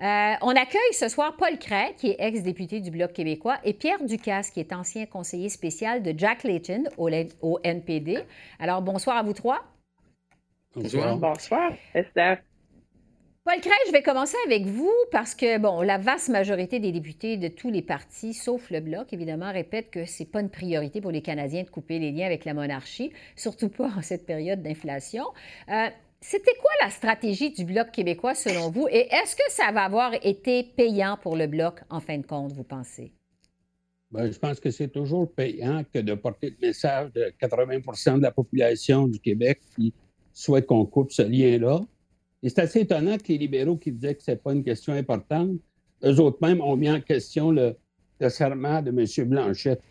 Euh, 0.01 0.35
on 0.41 0.51
accueille 0.51 0.93
ce 0.93 1.09
soir 1.09 1.35
Paul 1.37 1.59
Cray, 1.59 1.97
qui 1.97 2.11
est 2.11 2.17
ex-député 2.21 2.79
du 2.79 2.93
Bloc 2.93 3.13
québécois, 3.13 3.59
et 3.65 3.73
Pierre 3.73 4.05
Ducasse, 4.05 4.53
qui 4.53 4.61
est 4.61 4.73
ancien 4.73 5.07
conseiller 5.07 5.49
spécial 5.49 6.05
de 6.05 6.15
Jack 6.17 6.45
Layton 6.45 6.85
au, 6.97 7.11
au 7.43 7.59
NPD. 7.65 8.21
Alors, 8.61 8.83
bonsoir 8.83 9.17
à 9.17 9.25
vous 9.25 9.33
trois. 9.33 9.65
Bonsoir. 10.77 11.17
Bonsoir, 11.17 11.73
Esther. 11.93 12.39
Paul 13.51 13.61
Craig, 13.61 13.73
je 13.89 13.93
vais 13.93 14.03
commencer 14.03 14.37
avec 14.47 14.65
vous 14.65 14.93
parce 15.11 15.35
que, 15.35 15.59
bon, 15.59 15.83
la 15.83 15.99
vaste 15.99 16.29
majorité 16.29 16.79
des 16.79 16.93
députés 16.93 17.37
de 17.37 17.49
tous 17.49 17.69
les 17.69 17.83
partis, 17.83 18.33
sauf 18.33 18.71
le 18.71 18.79
Bloc, 18.79 19.13
évidemment, 19.13 19.51
répètent 19.51 19.91
que 19.91 20.05
ce 20.05 20.23
n'est 20.23 20.29
pas 20.29 20.41
une 20.41 20.51
priorité 20.51 21.01
pour 21.01 21.11
les 21.11 21.21
Canadiens 21.21 21.65
de 21.65 21.69
couper 21.69 21.99
les 21.99 22.13
liens 22.13 22.27
avec 22.27 22.45
la 22.45 22.55
monarchie, 22.55 23.13
surtout 23.35 23.69
pas 23.69 23.91
en 23.97 24.03
cette 24.03 24.25
période 24.25 24.63
d'inflation. 24.63 25.25
Euh, 25.69 25.89
c'était 26.21 26.55
quoi 26.61 26.71
la 26.81 26.91
stratégie 26.91 27.51
du 27.51 27.65
Bloc 27.65 27.91
québécois 27.91 28.37
selon 28.37 28.71
vous? 28.71 28.87
Et 28.89 29.09
est-ce 29.13 29.35
que 29.35 29.43
ça 29.49 29.73
va 29.73 29.83
avoir 29.83 30.15
été 30.23 30.63
payant 30.63 31.19
pour 31.21 31.35
le 31.35 31.49
Bloc 31.49 31.81
en 31.91 31.99
fin 31.99 32.19
de 32.19 32.27
compte, 32.27 32.53
vous 32.53 32.63
pensez? 32.63 33.11
Bien, 34.13 34.31
je 34.31 34.39
pense 34.39 34.61
que 34.61 34.71
c'est 34.71 34.93
toujours 34.93 35.29
payant 35.29 35.83
que 35.93 35.99
de 35.99 36.15
porter 36.15 36.51
le 36.51 36.69
message 36.69 37.13
de 37.15 37.33
80 37.41 38.19
de 38.19 38.23
la 38.23 38.31
population 38.31 39.09
du 39.09 39.19
Québec 39.19 39.59
qui 39.75 39.93
souhaite 40.33 40.67
qu'on 40.67 40.87
coupe 40.87 41.11
ce 41.11 41.23
lien-là. 41.23 41.81
Et 42.43 42.49
c'est 42.49 42.61
assez 42.61 42.81
étonnant 42.81 43.17
que 43.19 43.29
les 43.29 43.39
libéraux 43.39 43.77
qui 43.77 43.93
disaient 43.93 44.15
que 44.15 44.23
ce 44.23 44.31
n'est 44.31 44.37
pas 44.37 44.53
une 44.53 44.65
question 44.65 44.93
importante, 44.93 45.53
eux 46.05 46.21
autres 46.21 46.39
mêmes 46.41 46.61
ont 46.61 46.77
mis 46.77 46.91
en 46.91 47.01
question 47.01 47.51
le, 47.51 47.77
serment 48.29 48.83
de 48.83 48.91
M. 48.91 49.29
Blanchette. 49.29 49.83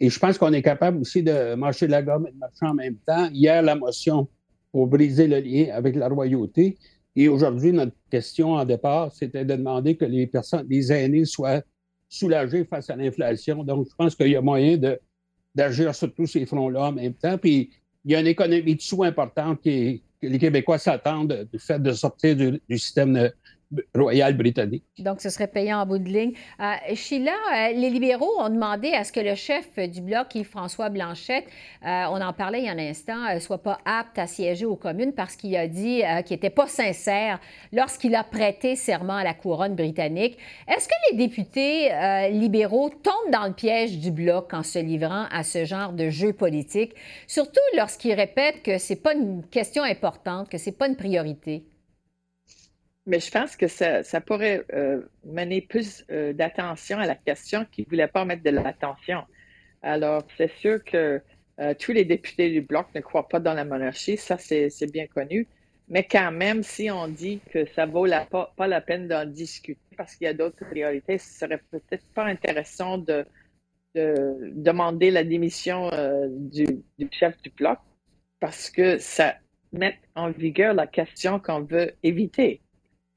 Et 0.00 0.10
je 0.10 0.18
pense 0.18 0.38
qu'on 0.38 0.52
est 0.52 0.62
capable 0.62 0.98
aussi 0.98 1.22
de 1.22 1.54
marcher 1.54 1.86
de 1.86 1.92
la 1.92 2.02
gomme 2.02 2.26
et 2.26 2.32
de 2.32 2.36
marcher 2.36 2.66
en 2.66 2.74
même 2.74 2.96
temps. 3.06 3.28
Hier, 3.32 3.62
la 3.62 3.74
motion 3.74 4.28
pour 4.72 4.86
briser 4.86 5.28
le 5.28 5.38
lien 5.38 5.72
avec 5.72 5.94
la 5.94 6.08
royauté. 6.08 6.76
Et 7.14 7.28
aujourd'hui, 7.28 7.72
notre 7.72 7.94
question 8.10 8.54
en 8.54 8.64
départ, 8.64 9.12
c'était 9.12 9.44
de 9.44 9.54
demander 9.54 9.96
que 9.96 10.04
les 10.04 10.26
personnes, 10.26 10.66
les 10.68 10.92
aînés 10.92 11.24
soient 11.24 11.62
soulagés 12.08 12.64
face 12.64 12.90
à 12.90 12.96
l'inflation. 12.96 13.62
Donc, 13.62 13.86
je 13.88 13.94
pense 13.94 14.16
qu'il 14.16 14.28
y 14.28 14.36
a 14.36 14.40
moyen 14.40 14.78
d'agir 15.54 15.94
sur 15.94 16.12
tous 16.12 16.26
ces 16.26 16.44
fronts-là 16.44 16.88
en 16.88 16.92
même 16.92 17.14
temps. 17.14 17.38
Puis, 17.38 17.70
il 18.04 18.12
y 18.12 18.14
a 18.16 18.20
une 18.20 18.26
économie 18.26 18.74
de 18.74 18.80
sous 18.80 19.04
importante 19.04 19.60
qui 19.60 19.70
est, 19.70 20.02
les 20.28 20.38
Québécois 20.38 20.78
s'attendent 20.78 21.48
du 21.52 21.58
fait 21.58 21.82
de 21.82 21.92
sortir 21.92 22.36
du, 22.36 22.60
du 22.68 22.78
système 22.78 23.30
britannique. 24.32 24.84
Donc, 24.98 25.20
ce 25.20 25.30
serait 25.30 25.48
payant 25.48 25.78
en 25.78 25.86
bout 25.86 25.98
de 25.98 26.08
ligne. 26.08 26.32
Euh, 26.60 26.94
Sheila, 26.94 27.32
euh, 27.32 27.72
les 27.72 27.90
libéraux 27.90 28.30
ont 28.38 28.48
demandé 28.48 28.92
à 28.92 29.04
ce 29.04 29.12
que 29.12 29.20
le 29.20 29.34
chef 29.34 29.78
du 29.78 30.00
bloc, 30.00 30.34
Yves-François 30.34 30.88
Blanchette, 30.88 31.46
euh, 31.84 32.04
on 32.10 32.20
en 32.20 32.32
parlait 32.32 32.60
il 32.60 32.66
y 32.66 32.68
a 32.68 32.72
un 32.72 32.78
instant, 32.78 33.38
soit 33.40 33.62
pas 33.62 33.78
apte 33.84 34.18
à 34.18 34.26
siéger 34.26 34.66
aux 34.66 34.76
communes 34.76 35.12
parce 35.12 35.36
qu'il 35.36 35.56
a 35.56 35.68
dit 35.68 36.02
qu'il 36.24 36.34
n'était 36.34 36.50
pas 36.50 36.66
sincère 36.66 37.40
lorsqu'il 37.72 38.14
a 38.14 38.24
prêté 38.24 38.76
serment 38.76 39.16
à 39.16 39.24
la 39.24 39.34
couronne 39.34 39.74
britannique. 39.74 40.38
Est-ce 40.68 40.88
que 40.88 40.94
les 41.10 41.18
députés 41.18 41.90
libéraux 42.30 42.90
tombent 42.90 43.32
dans 43.32 43.46
le 43.46 43.52
piège 43.52 43.98
du 43.98 44.10
bloc 44.10 44.52
en 44.54 44.62
se 44.62 44.78
livrant 44.78 45.26
à 45.30 45.42
ce 45.42 45.64
genre 45.64 45.92
de 45.92 46.10
jeu 46.10 46.32
politique, 46.32 46.94
surtout 47.26 47.60
lorsqu'ils 47.76 48.14
répètent 48.14 48.62
que 48.62 48.78
c'est 48.78 48.96
pas 48.96 49.14
une 49.14 49.44
question 49.46 49.82
importante, 49.82 50.48
que 50.48 50.58
c'est 50.58 50.72
pas 50.72 50.88
une 50.88 50.96
priorité? 50.96 51.64
Mais 53.06 53.20
je 53.20 53.30
pense 53.30 53.54
que 53.56 53.68
ça, 53.68 54.02
pourrait 54.22 54.64
euh, 54.72 55.02
mener 55.24 55.60
plus 55.60 56.04
euh, 56.10 56.32
d'attention 56.32 56.98
à 56.98 57.06
la 57.06 57.14
question 57.14 57.66
qui 57.70 57.82
ne 57.82 57.86
voulait 57.86 58.08
pas 58.08 58.24
mettre 58.24 58.42
de 58.42 58.50
l'attention. 58.50 59.24
Alors, 59.82 60.22
c'est 60.38 60.50
sûr 60.60 60.82
que 60.82 61.20
euh, 61.60 61.74
tous 61.78 61.92
les 61.92 62.06
députés 62.06 62.50
du 62.50 62.62
Bloc 62.62 62.86
ne 62.94 63.00
croient 63.00 63.28
pas 63.28 63.40
dans 63.40 63.52
la 63.52 63.64
monarchie, 63.64 64.16
ça 64.16 64.38
c'est 64.38 64.90
bien 64.90 65.06
connu. 65.06 65.46
Mais 65.88 66.04
quand 66.04 66.32
même, 66.32 66.62
si 66.62 66.90
on 66.90 67.08
dit 67.08 67.40
que 67.52 67.66
ça 67.66 67.84
vaut 67.84 68.06
la, 68.06 68.24
pas, 68.24 68.54
la 68.66 68.80
peine 68.80 69.06
d'en 69.06 69.26
discuter 69.26 69.78
parce 69.98 70.16
qu'il 70.16 70.24
y 70.24 70.28
a 70.28 70.34
d'autres 70.34 70.64
priorités, 70.70 71.18
ce 71.18 71.40
serait 71.40 71.60
peut-être 71.70 72.06
pas 72.14 72.24
intéressant 72.24 72.96
de, 72.96 73.26
demander 73.94 75.12
la 75.12 75.22
démission 75.22 75.90
du, 76.28 76.66
du 76.98 77.08
chef 77.12 77.40
du 77.42 77.50
Bloc 77.50 77.78
parce 78.40 78.70
que 78.70 78.98
ça 78.98 79.36
met 79.72 79.98
en 80.14 80.30
vigueur 80.30 80.74
la 80.74 80.86
question 80.86 81.38
qu'on 81.38 81.60
veut 81.60 81.92
éviter. 82.02 82.63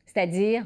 C'est-à-dire? 0.08 0.66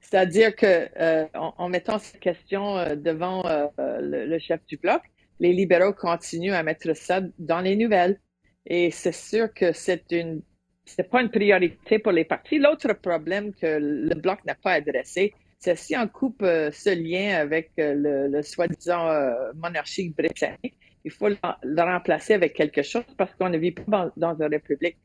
C'est-à-dire 0.00 0.54
que 0.54 0.88
euh, 0.98 1.26
en, 1.34 1.68
mettant 1.68 1.98
cette 1.98 2.20
question 2.20 2.76
euh, 2.76 2.96
devant 2.96 3.46
euh, 3.46 3.68
le, 4.00 4.38
chef 4.38 4.60
du 4.66 4.76
bloc, 4.76 5.00
les 5.40 5.52
libéraux 5.52 5.92
continuent 5.92 6.52
à 6.52 6.62
mettre 6.62 6.94
ça 6.94 7.20
dans 7.38 7.60
les 7.60 7.76
nouvelles. 7.76 8.18
Et 8.66 8.90
c'est 8.90 9.14
sûr 9.14 9.52
que 9.54 9.72
c'est 9.72 10.04
une 10.10 10.42
c'est 10.84 11.08
pas 11.08 11.22
une 11.22 11.30
priorité 11.30 12.00
pour 12.00 12.12
les 12.12 12.24
partis. 12.24 12.58
L'autre 12.58 12.92
problème 12.92 13.54
que 13.54 13.78
le 13.80 14.14
bloc 14.16 14.44
n'a 14.44 14.56
pas 14.56 14.72
adressé, 14.72 15.32
c'est 15.60 15.76
si 15.76 15.96
on 15.96 16.08
coupe 16.08 16.42
ce 16.42 16.90
lien 16.90 17.38
avec 17.38 17.70
le, 17.78 18.42
soi-disant 18.42 19.08
monarchie 19.54 20.10
britannique, 20.10 20.74
il 21.04 21.12
faut 21.12 21.28
le, 21.28 21.82
remplacer 21.82 22.34
avec 22.34 22.54
quelque 22.54 22.82
chose 22.82 23.04
parce 23.16 23.32
qu'on 23.36 23.48
ne 23.48 23.58
vit 23.58 23.70
pas 23.70 24.10
dans 24.16 24.34
une 24.34 24.48
république. 24.48 24.98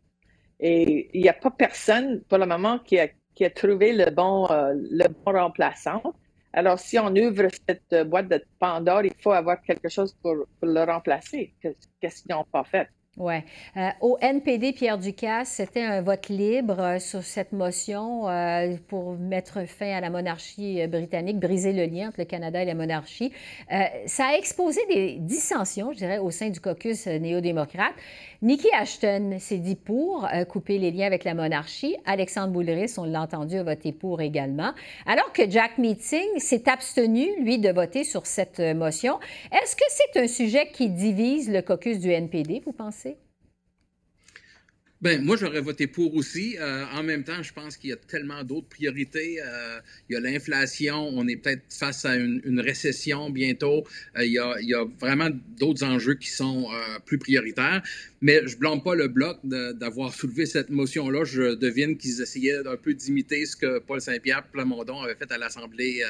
Et 0.60 1.10
il 1.14 1.22
n'y 1.22 1.30
a 1.30 1.34
pas 1.34 1.52
personne 1.52 2.24
pour 2.28 2.38
le 2.38 2.46
moment 2.46 2.80
qui 2.80 3.00
a, 3.00 3.08
qui 3.36 3.46
a 3.46 3.50
trouvé 3.50 3.94
le 3.94 4.10
bon, 4.12 4.50
euh, 4.50 4.74
le 4.76 5.08
bon 5.08 5.32
remplaçant. 5.34 6.02
Alors, 6.54 6.80
si 6.80 6.98
on 6.98 7.16
ouvre 7.16 7.48
cette 7.68 8.10
boîte 8.10 8.30
de 8.30 8.44
Pandore, 8.60 9.04
il 9.06 9.14
faut 9.22 9.32
avoir 9.32 9.62
quelque 9.62 9.90
chose 9.90 10.14
pour, 10.22 10.36
pour 10.60 10.70
le 10.70 10.84
remplacer. 10.84 11.54
Qu'est-ce 11.62 12.24
qu'ils 12.24 12.36
n'ont 12.36 12.46
pas 12.46 12.64
fait? 12.64 12.90
Oui. 13.20 13.34
Euh, 13.78 13.90
au 14.02 14.20
NPD, 14.22 14.74
Pierre 14.74 15.00
Ducasse, 15.00 15.50
c'était 15.50 15.82
un 15.82 16.04
vote 16.04 16.30
libre 16.30 16.80
euh, 16.80 17.00
sur 17.00 17.24
cette 17.24 17.52
motion 17.52 18.30
euh, 18.30 18.76
pour 18.90 19.18
mettre 19.18 19.66
fin 19.68 19.92
à 19.92 20.02
la 20.02 20.12
monarchie 20.12 20.86
britannique, 20.86 21.40
briser 21.40 21.74
le 21.74 21.86
lien 21.86 22.10
entre 22.10 22.20
le 22.20 22.26
Canada 22.26 22.62
et 22.62 22.66
la 22.66 22.76
monarchie. 22.76 23.32
ça 24.06 24.28
a 24.28 24.38
exposé 24.38 24.82
des 24.94 25.16
dissensions, 25.20 25.92
je 25.94 25.98
dirais, 25.98 26.20
au 26.20 26.30
sein 26.30 26.50
du 26.50 26.60
caucus 26.60 27.08
néo-démocrate. 27.08 27.94
Nikki 28.44 28.68
Ashton 28.80 29.38
s'est 29.40 29.58
dit 29.58 29.76
pour 29.76 30.28
couper 30.50 30.78
les 30.78 30.92
liens 30.92 31.08
avec 31.08 31.24
la 31.24 31.34
monarchie. 31.34 31.96
Alexandre 32.06 32.54
Boulris, 32.54 32.94
on 32.98 33.06
l'a 33.06 33.22
entendu, 33.22 33.58
a 33.58 33.64
voté 33.64 33.92
pour 33.94 34.22
également. 34.22 34.74
Alors 35.08 35.32
que 35.34 35.50
Jack 35.50 35.80
Meeting 35.80 36.38
s'est 36.38 36.70
abstenu, 36.70 37.42
lui, 37.42 37.58
de 37.58 37.70
voter 37.70 38.04
sur 38.04 38.28
cette 38.28 38.60
motion. 38.60 39.20
Est-ce 39.52 39.76
que 39.76 39.86
c'est 39.90 40.20
un 40.22 40.28
sujet 40.28 40.68
qui 40.72 40.90
divise 40.90 41.50
le 41.50 41.62
caucus 41.62 42.00
du 42.00 42.12
NPD, 42.12 42.62
vous 42.64 42.74
pensez? 42.74 43.07
Ben, 45.00 45.24
moi, 45.24 45.38
j'aurais 45.38 45.62
voté 45.62 45.86
pour 45.86 46.16
aussi. 46.16 46.58
Euh, 46.58 46.84
en 46.92 47.04
même 47.04 47.24
temps, 47.24 47.44
je 47.44 47.54
pense 47.54 47.78
qu'il 47.78 47.92
y 47.92 47.94
a 47.94 47.98
tellement 47.98 48.44
d'autres 48.44 48.68
priorités. 48.68 49.40
Euh, 49.40 49.80
il 50.10 50.14
y 50.14 50.16
a 50.16 50.20
l'inflation, 50.20 51.10
on 51.10 51.28
est 51.28 51.36
peut-être 51.36 51.62
face 51.70 52.04
à 52.04 52.16
une, 52.16 52.60
récession 52.60 53.30
bientôt. 53.30 53.84
Euh, 54.18 54.26
il, 54.26 54.32
y 54.32 54.74
a, 54.74 54.86
vraiment 55.00 55.30
d'autres 55.60 55.84
enjeux 55.84 56.16
qui 56.16 56.30
sont 56.30 56.68
plus 57.06 57.20
prioritaires. 57.20 57.84
Mais 58.22 58.42
je 58.48 58.56
ne 58.56 58.60
blâme 58.60 58.82
pas 58.82 58.96
le 58.96 59.08
Bloc 59.08 59.38
d'avoir 59.44 60.12
soulevé 60.14 60.48
cette 60.48 60.72
motion-là. 60.72 61.24
Je 61.24 61.54
devine 61.54 61.96
qu'ils 61.96 62.20
essayaient 62.20 62.66
un 62.66 62.78
peu 62.78 62.96
d'imiter 62.96 63.46
ce 63.46 63.56
que 63.56 63.78
Paul 63.78 64.02
Saint-Pierre 64.02 64.48
Plamondon 64.48 65.02
avait 65.02 65.16
fait 65.16 65.32
à 65.32 65.38
l'Assemblée 65.38 66.02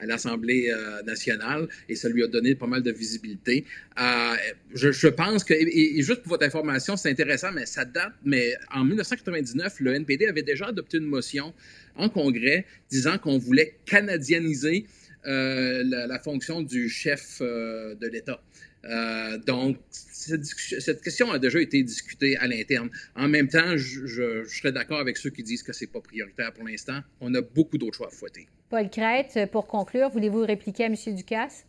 à 0.00 0.06
l'Assemblée 0.06 0.70
euh, 0.70 1.02
nationale 1.02 1.68
et 1.88 1.94
ça 1.94 2.08
lui 2.08 2.22
a 2.22 2.26
donné 2.26 2.54
pas 2.54 2.66
mal 2.66 2.82
de 2.82 2.90
visibilité. 2.92 3.64
Euh, 4.00 4.34
je, 4.74 5.08
pense 5.08 5.44
que, 5.44 5.54
et, 5.54 6.02
juste 6.02 6.22
pour 6.22 6.30
votre 6.30 6.44
information, 6.44 6.96
c'est 6.96 7.10
intéressant, 7.10 7.52
mais 7.52 7.66
ça 7.66 7.84
date, 7.84 8.12
mais 8.24 8.54
en 8.72 8.84
1999, 8.84 9.80
le 9.80 9.94
NPD 9.94 10.26
avait 10.26 10.42
déjà 10.42 10.66
adopté 10.66 10.98
une 10.98 11.06
motion 11.06 11.54
en 11.96 12.08
Congrès 12.08 12.66
disant 12.90 13.18
qu'on 13.18 13.38
voulait 13.38 13.76
canadianiser 13.86 14.86
euh, 15.26 15.82
la, 15.84 16.18
fonction 16.18 16.62
du 16.62 16.88
chef 16.88 17.40
de 17.40 18.06
l'État. 18.06 18.40
Euh, 18.84 19.38
donc, 19.38 19.76
cette, 19.90 21.02
question 21.02 21.30
a 21.30 21.38
déjà 21.38 21.60
été 21.60 21.82
discutée 21.82 22.36
à 22.36 22.46
l'interne. 22.46 22.90
En 23.16 23.28
même 23.28 23.48
temps, 23.48 23.76
je, 23.76 24.44
serais 24.44 24.72
d'accord 24.72 25.00
avec 25.00 25.16
ceux 25.16 25.30
qui 25.30 25.42
disent 25.42 25.62
que 25.62 25.72
ce 25.72 25.84
n'est 25.84 25.90
pas 25.90 26.00
prioritaire 26.00 26.52
pour 26.52 26.64
l'instant. 26.64 27.00
On 27.20 27.34
a 27.34 27.40
beaucoup 27.40 27.78
d'autres 27.78 27.96
choix 27.96 28.08
à 28.08 28.10
fouetter. 28.10 28.46
Paul 28.70 28.88
Crête, 28.90 29.50
pour 29.50 29.66
conclure, 29.66 30.10
voulez-vous 30.10 30.44
répliquer 30.44 30.84
à 30.84 30.86
M. 30.86 30.94
Ducasse? 31.14 31.66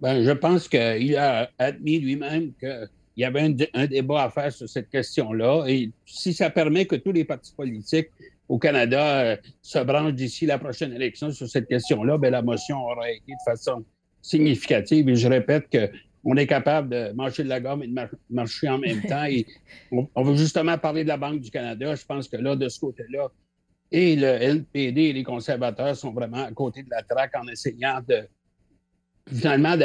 Ben, 0.00 0.22
je 0.22 0.30
pense 0.30 0.68
qu'il 0.68 1.16
a 1.16 1.50
admis 1.58 1.98
lui-même 1.98 2.52
qu'il 2.54 2.88
y 3.16 3.24
avait 3.24 3.54
un, 3.74 3.86
débat 3.86 4.24
à 4.24 4.30
faire 4.30 4.52
sur 4.52 4.68
cette 4.68 4.90
question-là. 4.90 5.64
Et 5.66 5.90
si 6.06 6.32
ça 6.32 6.50
permet 6.50 6.86
que 6.86 6.96
tous 6.96 7.12
les 7.12 7.24
partis 7.24 7.52
politiques 7.52 8.10
au 8.48 8.58
Canada 8.58 9.20
euh, 9.20 9.36
se 9.60 9.78
branchent 9.80 10.14
d'ici 10.14 10.46
la 10.46 10.58
prochaine 10.58 10.92
élection 10.92 11.30
sur 11.32 11.48
cette 11.48 11.68
question-là, 11.68 12.16
ben, 12.16 12.30
la 12.30 12.42
motion 12.42 12.78
aura 12.78 13.10
été 13.10 13.32
de 13.32 13.50
façon 13.50 13.84
significative. 14.28 15.08
Et 15.08 15.16
je 15.16 15.28
répète 15.28 15.66
qu'on 15.70 16.36
est 16.36 16.46
capable 16.46 16.90
de 16.90 17.12
marcher 17.12 17.44
de 17.44 17.48
la 17.48 17.60
gomme 17.60 17.82
et 17.82 17.86
de 17.86 17.94
marcher 18.30 18.68
en 18.68 18.78
même 18.78 19.02
temps. 19.02 19.24
Et 19.24 19.46
on, 20.14 20.22
veut 20.22 20.36
justement 20.36 20.76
parler 20.78 21.02
de 21.02 21.08
la 21.08 21.16
Banque 21.16 21.40
du 21.40 21.50
Canada. 21.50 21.94
Je 21.94 22.04
pense 22.04 22.28
que 22.28 22.36
là, 22.36 22.56
de 22.56 22.68
ce 22.68 22.78
côté-là, 22.80 23.28
et 23.90 24.16
le 24.16 24.26
LPD 24.26 25.00
et 25.00 25.12
les 25.14 25.22
conservateurs 25.22 25.96
sont 25.96 26.12
vraiment 26.12 26.44
à 26.44 26.52
côté 26.52 26.82
de 26.82 26.90
la 26.90 27.02
traque 27.02 27.34
en 27.36 27.48
essayant 27.48 28.00
de 28.06 28.28
finalement 29.26 29.76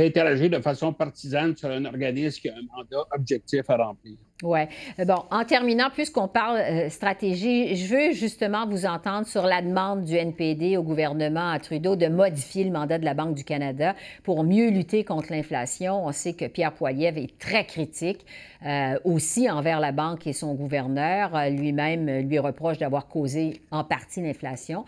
d'interagir 0.00 0.50
de 0.50 0.60
façon 0.60 0.92
partisane 0.92 1.56
sur 1.56 1.70
un 1.70 1.84
organisme 1.84 2.40
qui 2.40 2.48
a 2.48 2.54
un 2.54 2.76
mandat 2.76 3.06
objectif 3.12 3.68
à 3.68 3.76
remplir. 3.76 4.16
Oui. 4.44 4.60
Euh, 5.00 5.04
bon, 5.04 5.24
en 5.32 5.44
terminant, 5.44 5.90
puisqu'on 5.92 6.28
parle 6.28 6.58
euh, 6.58 6.88
stratégie, 6.90 7.74
je 7.74 7.92
veux 7.92 8.12
justement 8.12 8.68
vous 8.68 8.86
entendre 8.86 9.26
sur 9.26 9.42
la 9.42 9.62
demande 9.62 10.04
du 10.04 10.14
NPD 10.14 10.76
au 10.76 10.84
gouvernement 10.84 11.50
à 11.50 11.58
Trudeau 11.58 11.96
de 11.96 12.06
modifier 12.06 12.62
le 12.62 12.70
mandat 12.70 12.98
de 12.98 13.04
la 13.04 13.14
Banque 13.14 13.34
du 13.34 13.42
Canada 13.42 13.96
pour 14.22 14.44
mieux 14.44 14.70
lutter 14.70 15.02
contre 15.02 15.32
l'inflation. 15.32 16.06
On 16.06 16.12
sait 16.12 16.34
que 16.34 16.44
Pierre 16.44 16.72
Poilievre 16.72 17.18
est 17.18 17.36
très 17.38 17.64
critique 17.64 18.24
euh, 18.64 18.96
aussi 19.02 19.50
envers 19.50 19.80
la 19.80 19.90
banque 19.90 20.28
et 20.28 20.32
son 20.32 20.54
gouverneur. 20.54 21.32
Lui-même 21.50 22.28
lui 22.28 22.38
reproche 22.38 22.78
d'avoir 22.78 23.08
causé 23.08 23.60
en 23.72 23.82
partie 23.82 24.22
l'inflation. 24.22 24.84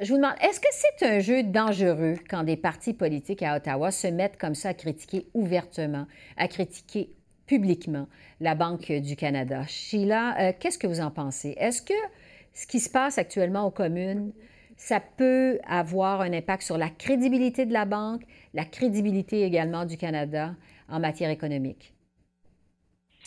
Je 0.00 0.10
vous 0.12 0.16
demande, 0.16 0.34
est-ce 0.40 0.60
que 0.60 0.68
c'est 0.70 1.06
un 1.06 1.20
jeu 1.20 1.42
dangereux 1.42 2.14
quand 2.28 2.44
des 2.44 2.56
partis 2.56 2.94
politiques 2.94 3.42
à 3.42 3.56
Ottawa 3.56 3.90
se 3.90 4.06
mettent 4.06 4.36
comme 4.38 4.54
ça 4.54 4.70
à 4.70 4.74
critiquer 4.74 5.26
ouvertement, 5.34 6.06
à 6.36 6.48
critiquer 6.48 7.10
publiquement 7.46 8.06
la 8.40 8.54
Banque 8.54 8.92
du 8.92 9.16
Canada? 9.16 9.64
Sheila, 9.66 10.36
euh, 10.40 10.52
qu'est-ce 10.58 10.78
que 10.78 10.86
vous 10.86 11.00
en 11.00 11.10
pensez? 11.10 11.54
Est-ce 11.58 11.82
que 11.82 11.94
ce 12.54 12.66
qui 12.66 12.80
se 12.80 12.90
passe 12.90 13.18
actuellement 13.18 13.66
aux 13.66 13.70
communes, 13.70 14.32
ça 14.76 15.00
peut 15.00 15.58
avoir 15.66 16.20
un 16.20 16.32
impact 16.32 16.62
sur 16.62 16.78
la 16.78 16.88
crédibilité 16.88 17.66
de 17.66 17.72
la 17.72 17.84
banque, 17.84 18.22
la 18.54 18.64
crédibilité 18.64 19.42
également 19.42 19.84
du 19.84 19.96
Canada 19.96 20.54
en 20.88 21.00
matière 21.00 21.30
économique? 21.30 21.94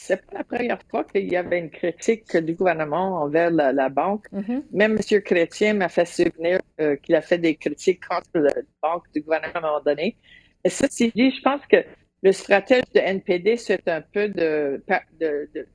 C'est 0.03 0.25
pas 0.25 0.39
la 0.39 0.43
première 0.43 0.81
fois 0.89 1.03
qu'il 1.03 1.31
y 1.31 1.35
avait 1.35 1.59
une 1.59 1.69
critique 1.69 2.35
du 2.35 2.55
gouvernement 2.55 3.21
envers 3.21 3.51
la, 3.51 3.89
banque. 3.89 4.25
Mm-hmm. 4.33 4.63
Même 4.71 4.97
M. 4.97 5.21
Chrétien 5.21 5.75
m'a 5.75 5.89
fait 5.89 6.05
souvenir 6.05 6.59
euh, 6.79 6.95
qu'il 6.95 7.13
a 7.13 7.21
fait 7.21 7.37
des 7.37 7.55
critiques 7.55 8.03
contre 8.07 8.31
la 8.33 8.51
banque 8.81 9.03
du 9.13 9.21
gouvernement 9.21 9.53
à 9.53 9.57
un 9.59 9.61
moment 9.61 9.83
donné. 9.85 10.17
Et 10.63 10.69
ceci 10.69 11.11
dit, 11.15 11.29
je 11.29 11.41
pense 11.43 11.61
que 11.67 11.85
le 12.23 12.31
stratège 12.31 12.85
de 12.95 12.99
NPD, 12.99 13.57
c'est 13.57 13.87
un 13.87 14.01
peu 14.01 14.27
de, 14.29 14.83
de, 15.19 15.67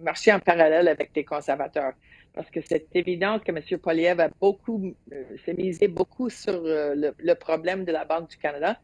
marcher 0.00 0.32
en 0.32 0.40
parallèle 0.40 0.88
avec 0.88 1.12
les 1.14 1.24
conservateurs. 1.24 1.92
Parce 2.34 2.50
que 2.50 2.60
c'est 2.60 2.88
évident 2.96 3.38
que 3.38 3.52
M. 3.52 3.78
Poliev 3.78 4.18
a 4.18 4.30
beaucoup, 4.40 4.96
euh, 5.12 5.24
s'est 5.44 5.54
misé 5.54 5.86
beaucoup 5.86 6.28
sur 6.28 6.54
euh, 6.54 7.12
le, 7.16 7.34
problème 7.34 7.84
de 7.84 7.92
la 7.92 8.04
Banque 8.04 8.30
du 8.30 8.36
Canada 8.36 8.80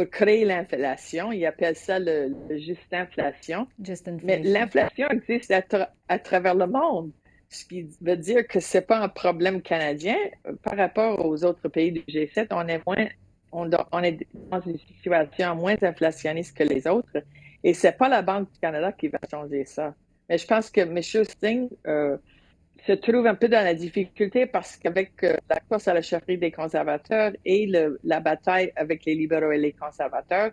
pour 0.00 0.10
créer 0.10 0.44
l'inflation. 0.44 1.30
Il 1.32 1.44
appelle 1.44 1.76
ça 1.76 1.98
le, 1.98 2.34
juste 2.58 2.92
inflation. 2.92 3.66
Mais 4.22 4.38
l'inflation 4.38 5.08
existe 5.08 5.54
à, 6.08 6.18
travers 6.18 6.54
le 6.54 6.66
monde, 6.66 7.10
ce 7.50 7.64
qui 7.66 7.86
veut 8.00 8.16
dire 8.16 8.46
que 8.46 8.60
c'est 8.60 8.86
pas 8.86 8.98
un 8.98 9.08
problème 9.08 9.60
canadien. 9.60 10.16
Par 10.62 10.76
rapport 10.76 11.24
aux 11.24 11.44
autres 11.44 11.68
pays 11.68 11.92
du 11.92 12.00
G7, 12.00 12.46
on 12.50 12.66
est 12.68 12.80
moins 12.86 13.08
on, 13.52 14.02
est 14.02 14.26
dans 14.50 14.60
une 14.60 14.78
situation 14.78 15.56
moins 15.56 15.76
inflationniste 15.82 16.56
que 16.56 16.62
les 16.62 16.86
autres. 16.86 17.18
Et 17.62 17.74
c'est 17.74 17.92
pas 17.92 18.08
la 18.08 18.22
Banque 18.22 18.50
du 18.52 18.58
Canada 18.58 18.92
qui 18.92 19.08
va 19.08 19.18
changer 19.30 19.64
ça. 19.64 19.94
Mais 20.28 20.38
je 20.38 20.46
pense 20.46 20.70
que 20.70 20.80
M. 20.80 21.02
Sting 21.02 21.68
euh, 21.86 22.16
se 22.86 22.92
trouve 22.92 23.26
un 23.26 23.34
peu 23.34 23.48
dans 23.48 23.64
la 23.64 23.74
difficulté 23.74 24.46
parce 24.46 24.76
qu'avec 24.76 25.22
euh, 25.24 25.36
la 25.48 25.60
course 25.60 25.88
à 25.88 25.94
la 25.94 26.02
chefferie 26.02 26.38
des 26.38 26.50
conservateurs 26.50 27.32
et 27.44 27.70
la 28.04 28.20
bataille 28.20 28.72
avec 28.76 29.04
les 29.04 29.14
libéraux 29.14 29.52
et 29.52 29.58
les 29.58 29.72
conservateurs, 29.72 30.52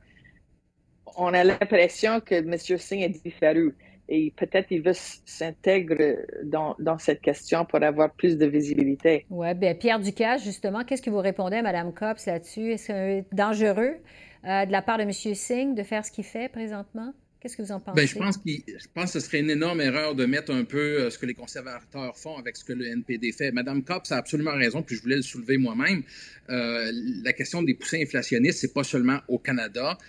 on 1.17 1.33
a 1.33 1.43
l'impression 1.43 2.19
que 2.19 2.35
M. 2.35 2.57
Singh 2.57 3.01
est 3.01 3.09
disparu 3.23 3.75
et 4.09 4.33
peut-être 4.35 4.67
il 4.71 4.81
veut 4.81 4.93
s'intégrer 4.93 6.17
dans, 6.43 6.75
dans, 6.79 6.97
cette 6.97 7.21
question 7.21 7.65
pour 7.65 7.83
avoir 7.83 8.11
plus 8.13 8.37
de 8.37 8.45
visibilité. 8.45 9.25
Oui, 9.29 9.53
bien 9.53 9.75
Pierre 9.75 9.99
Ducasse, 9.99 10.43
justement, 10.43 10.83
qu'est-ce 10.83 11.01
que 11.01 11.09
vous 11.09 11.19
répondez 11.19 11.57
à 11.57 11.61
Mme 11.61 11.93
Copps 11.93 12.25
là-dessus? 12.25 12.71
Est-ce 12.71 12.87
que 12.87 12.93
c'est 12.93 13.25
dangereux 13.35 13.97
euh, 14.45 14.65
de 14.65 14.71
la 14.71 14.81
part 14.81 14.97
de 14.97 15.03
M. 15.03 15.11
Singh 15.11 15.75
de 15.75 15.83
faire 15.83 16.05
ce 16.05 16.11
qu'il 16.11 16.23
fait 16.23 16.49
présentement? 16.49 17.13
Qu'est-ce 17.39 17.55
que 17.55 17.61
vous 17.61 17.71
en 17.71 17.79
pensez? 17.79 17.95
Bien, 17.95 18.05
je, 18.07 18.15
pense 18.15 18.39
je 18.45 18.87
pense 18.95 19.13
que 19.13 19.19
ce 19.19 19.25
serait 19.25 19.41
une 19.41 19.51
énorme 19.51 19.79
erreur 19.79 20.15
de 20.15 20.25
mettre 20.25 20.51
un 20.51 20.63
peu 20.63 21.01
euh, 21.01 21.09
ce 21.11 21.19
que 21.19 21.27
les 21.27 21.35
conservateurs 21.35 22.17
font 22.17 22.35
avec 22.37 22.57
ce 22.57 22.63
que 22.63 22.73
le 22.73 22.85
NPD 22.85 23.31
fait. 23.31 23.51
Madame 23.51 23.83
Copps 23.83 24.11
a 24.11 24.17
absolument 24.17 24.55
raison, 24.55 24.81
puis 24.81 24.95
je 24.95 25.03
voulais 25.03 25.17
le 25.17 25.21
soulever 25.21 25.57
moi-même. 25.57 26.01
Euh, 26.49 26.91
la 27.23 27.33
question 27.33 27.61
des 27.61 27.75
poussins 27.75 28.01
inflationnistes, 28.01 28.59
c'est 28.59 28.73
pas 28.73 28.83
seulement 28.83 29.19
au 29.27 29.37
Canada. 29.37 29.99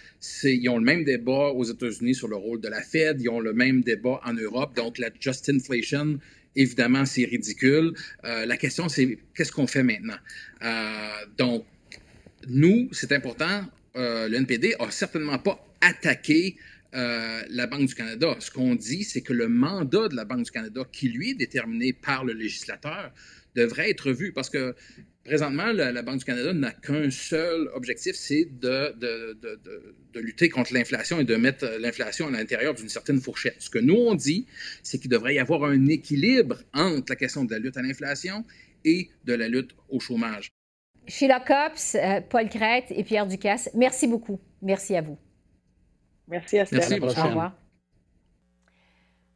Ils 0.42 0.68
ont 0.70 0.78
le 0.78 0.84
même 0.84 1.04
débat 1.04 1.48
aux 1.48 1.64
États-Unis 1.64 2.14
sur 2.14 2.28
le 2.28 2.36
rôle 2.36 2.62
de 2.62 2.68
la 2.68 2.80
Fed. 2.80 3.20
Ils 3.20 3.28
ont 3.28 3.40
le 3.40 3.52
même 3.52 3.82
débat 3.82 4.20
en 4.24 4.32
Europe. 4.32 4.74
Donc, 4.74 4.96
la 4.96 5.10
just 5.20 5.50
inflation, 5.50 6.18
évidemment, 6.56 7.04
c'est 7.04 7.26
ridicule. 7.26 7.92
Euh, 8.24 8.46
la 8.46 8.56
question, 8.56 8.88
c'est 8.88 9.18
qu'est-ce 9.34 9.52
qu'on 9.52 9.66
fait 9.66 9.82
maintenant? 9.82 10.16
donc, 11.36 11.66
nous, 12.48 12.88
c'est 12.92 13.12
important. 13.12 13.66
le 13.94 14.34
NPD 14.34 14.74
a 14.78 14.90
certainement 14.90 15.38
pas 15.38 15.62
attaqué 15.80 16.56
euh, 16.94 17.42
la 17.50 17.66
Banque 17.66 17.86
du 17.86 17.94
Canada. 17.94 18.36
Ce 18.40 18.50
qu'on 18.50 18.74
dit, 18.74 19.04
c'est 19.04 19.20
que 19.20 19.32
le 19.32 19.48
mandat 19.48 20.08
de 20.08 20.16
la 20.16 20.24
Banque 20.24 20.44
du 20.44 20.50
Canada, 20.50 20.82
qui 20.90 21.08
lui 21.08 21.30
est 21.30 21.34
déterminé 21.34 21.92
par 21.92 22.24
le 22.24 22.32
législateur, 22.32 23.12
devrait 23.54 23.90
être 23.90 24.10
vu 24.10 24.32
parce 24.32 24.48
que 24.48 24.74
présentement, 25.24 25.72
la, 25.72 26.02
Banque 26.02 26.20
du 26.20 26.24
Canada 26.24 26.54
n'a 26.54 26.72
qu'un 26.72 27.10
seul 27.10 27.68
objectif, 27.74 28.16
c'est 28.16 28.48
de, 28.58 28.94
lutter 30.14 30.48
contre 30.48 30.72
l'inflation 30.72 31.20
et 31.20 31.24
de 31.24 31.36
mettre 31.36 31.66
l'inflation 31.78 32.28
à 32.28 32.30
l'intérieur 32.30 32.74
d'une 32.74 32.88
certaine 32.88 33.20
fourchette. 33.20 33.56
Ce 33.58 33.68
que 33.68 33.78
nous, 33.78 33.94
on 33.94 34.14
dit, 34.14 34.46
c'est 34.82 34.98
qu'il 34.98 35.10
devrait 35.10 35.34
y 35.34 35.38
avoir 35.38 35.64
un 35.64 35.86
équilibre 35.86 36.56
entre 36.72 37.12
la 37.12 37.16
question 37.16 37.44
de 37.44 37.52
la 37.52 37.58
lutte 37.58 37.76
à 37.76 37.82
l'inflation 37.82 38.44
et 38.84 39.10
de 39.24 39.34
la 39.34 39.48
lutte 39.48 39.72
au 39.90 40.00
chômage. 40.00 40.48
Sheila 41.06 41.40
Copps, 41.40 41.94
euh, 41.94 42.20
Paul 42.28 42.48
Crête 42.48 42.86
et 42.90 43.04
Pierre 43.04 43.26
Ducasse, 43.26 43.70
merci 43.74 44.06
beaucoup. 44.06 44.40
Merci 44.62 44.96
à 44.96 45.02
vous. 45.02 45.18
Merci 46.28 46.56
Esther. 46.56 46.78
Merci, 46.78 47.00
Au 47.00 47.26
revoir. 47.26 47.52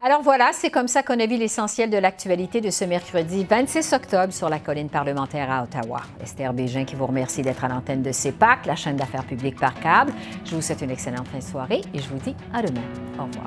Alors 0.05 0.21
voilà, 0.21 0.51
c'est 0.53 0.71
comme 0.71 0.89
ça 0.89 1.05
qu'on 1.05 1.21
a 1.21 1.27
vu 1.27 1.37
l'essentiel 1.37 1.89
de 1.89 1.97
l'actualité 1.97 2.61
de 2.61 2.71
ce 2.71 2.85
mercredi 2.85 3.47
26 3.49 3.93
octobre 3.93 4.33
sur 4.33 4.49
la 4.49 4.59
colline 4.59 4.89
parlementaire 4.89 5.49
à 5.49 5.63
Ottawa. 5.63 6.01
Esther 6.21 6.53
Bégin 6.53 6.85
qui 6.85 6.97
vous 6.97 7.07
remercie 7.07 7.43
d'être 7.43 7.65
à 7.65 7.69
l'antenne 7.69 8.03
de 8.03 8.11
CEPAC, 8.11 8.67
la 8.67 8.75
chaîne 8.75 8.97
d'affaires 8.97 9.25
publiques 9.25 9.61
par 9.61 9.79
câble. 9.79 10.13
Je 10.45 10.57
vous 10.57 10.61
souhaite 10.61 10.83
une 10.83 10.91
excellente 10.91 11.29
fin 11.29 11.39
de 11.39 11.45
soirée 11.45 11.83
et 11.95 12.01
je 12.01 12.09
vous 12.09 12.19
dis 12.19 12.35
à 12.53 12.63
demain. 12.63 12.83
Au 13.17 13.27
revoir. 13.27 13.47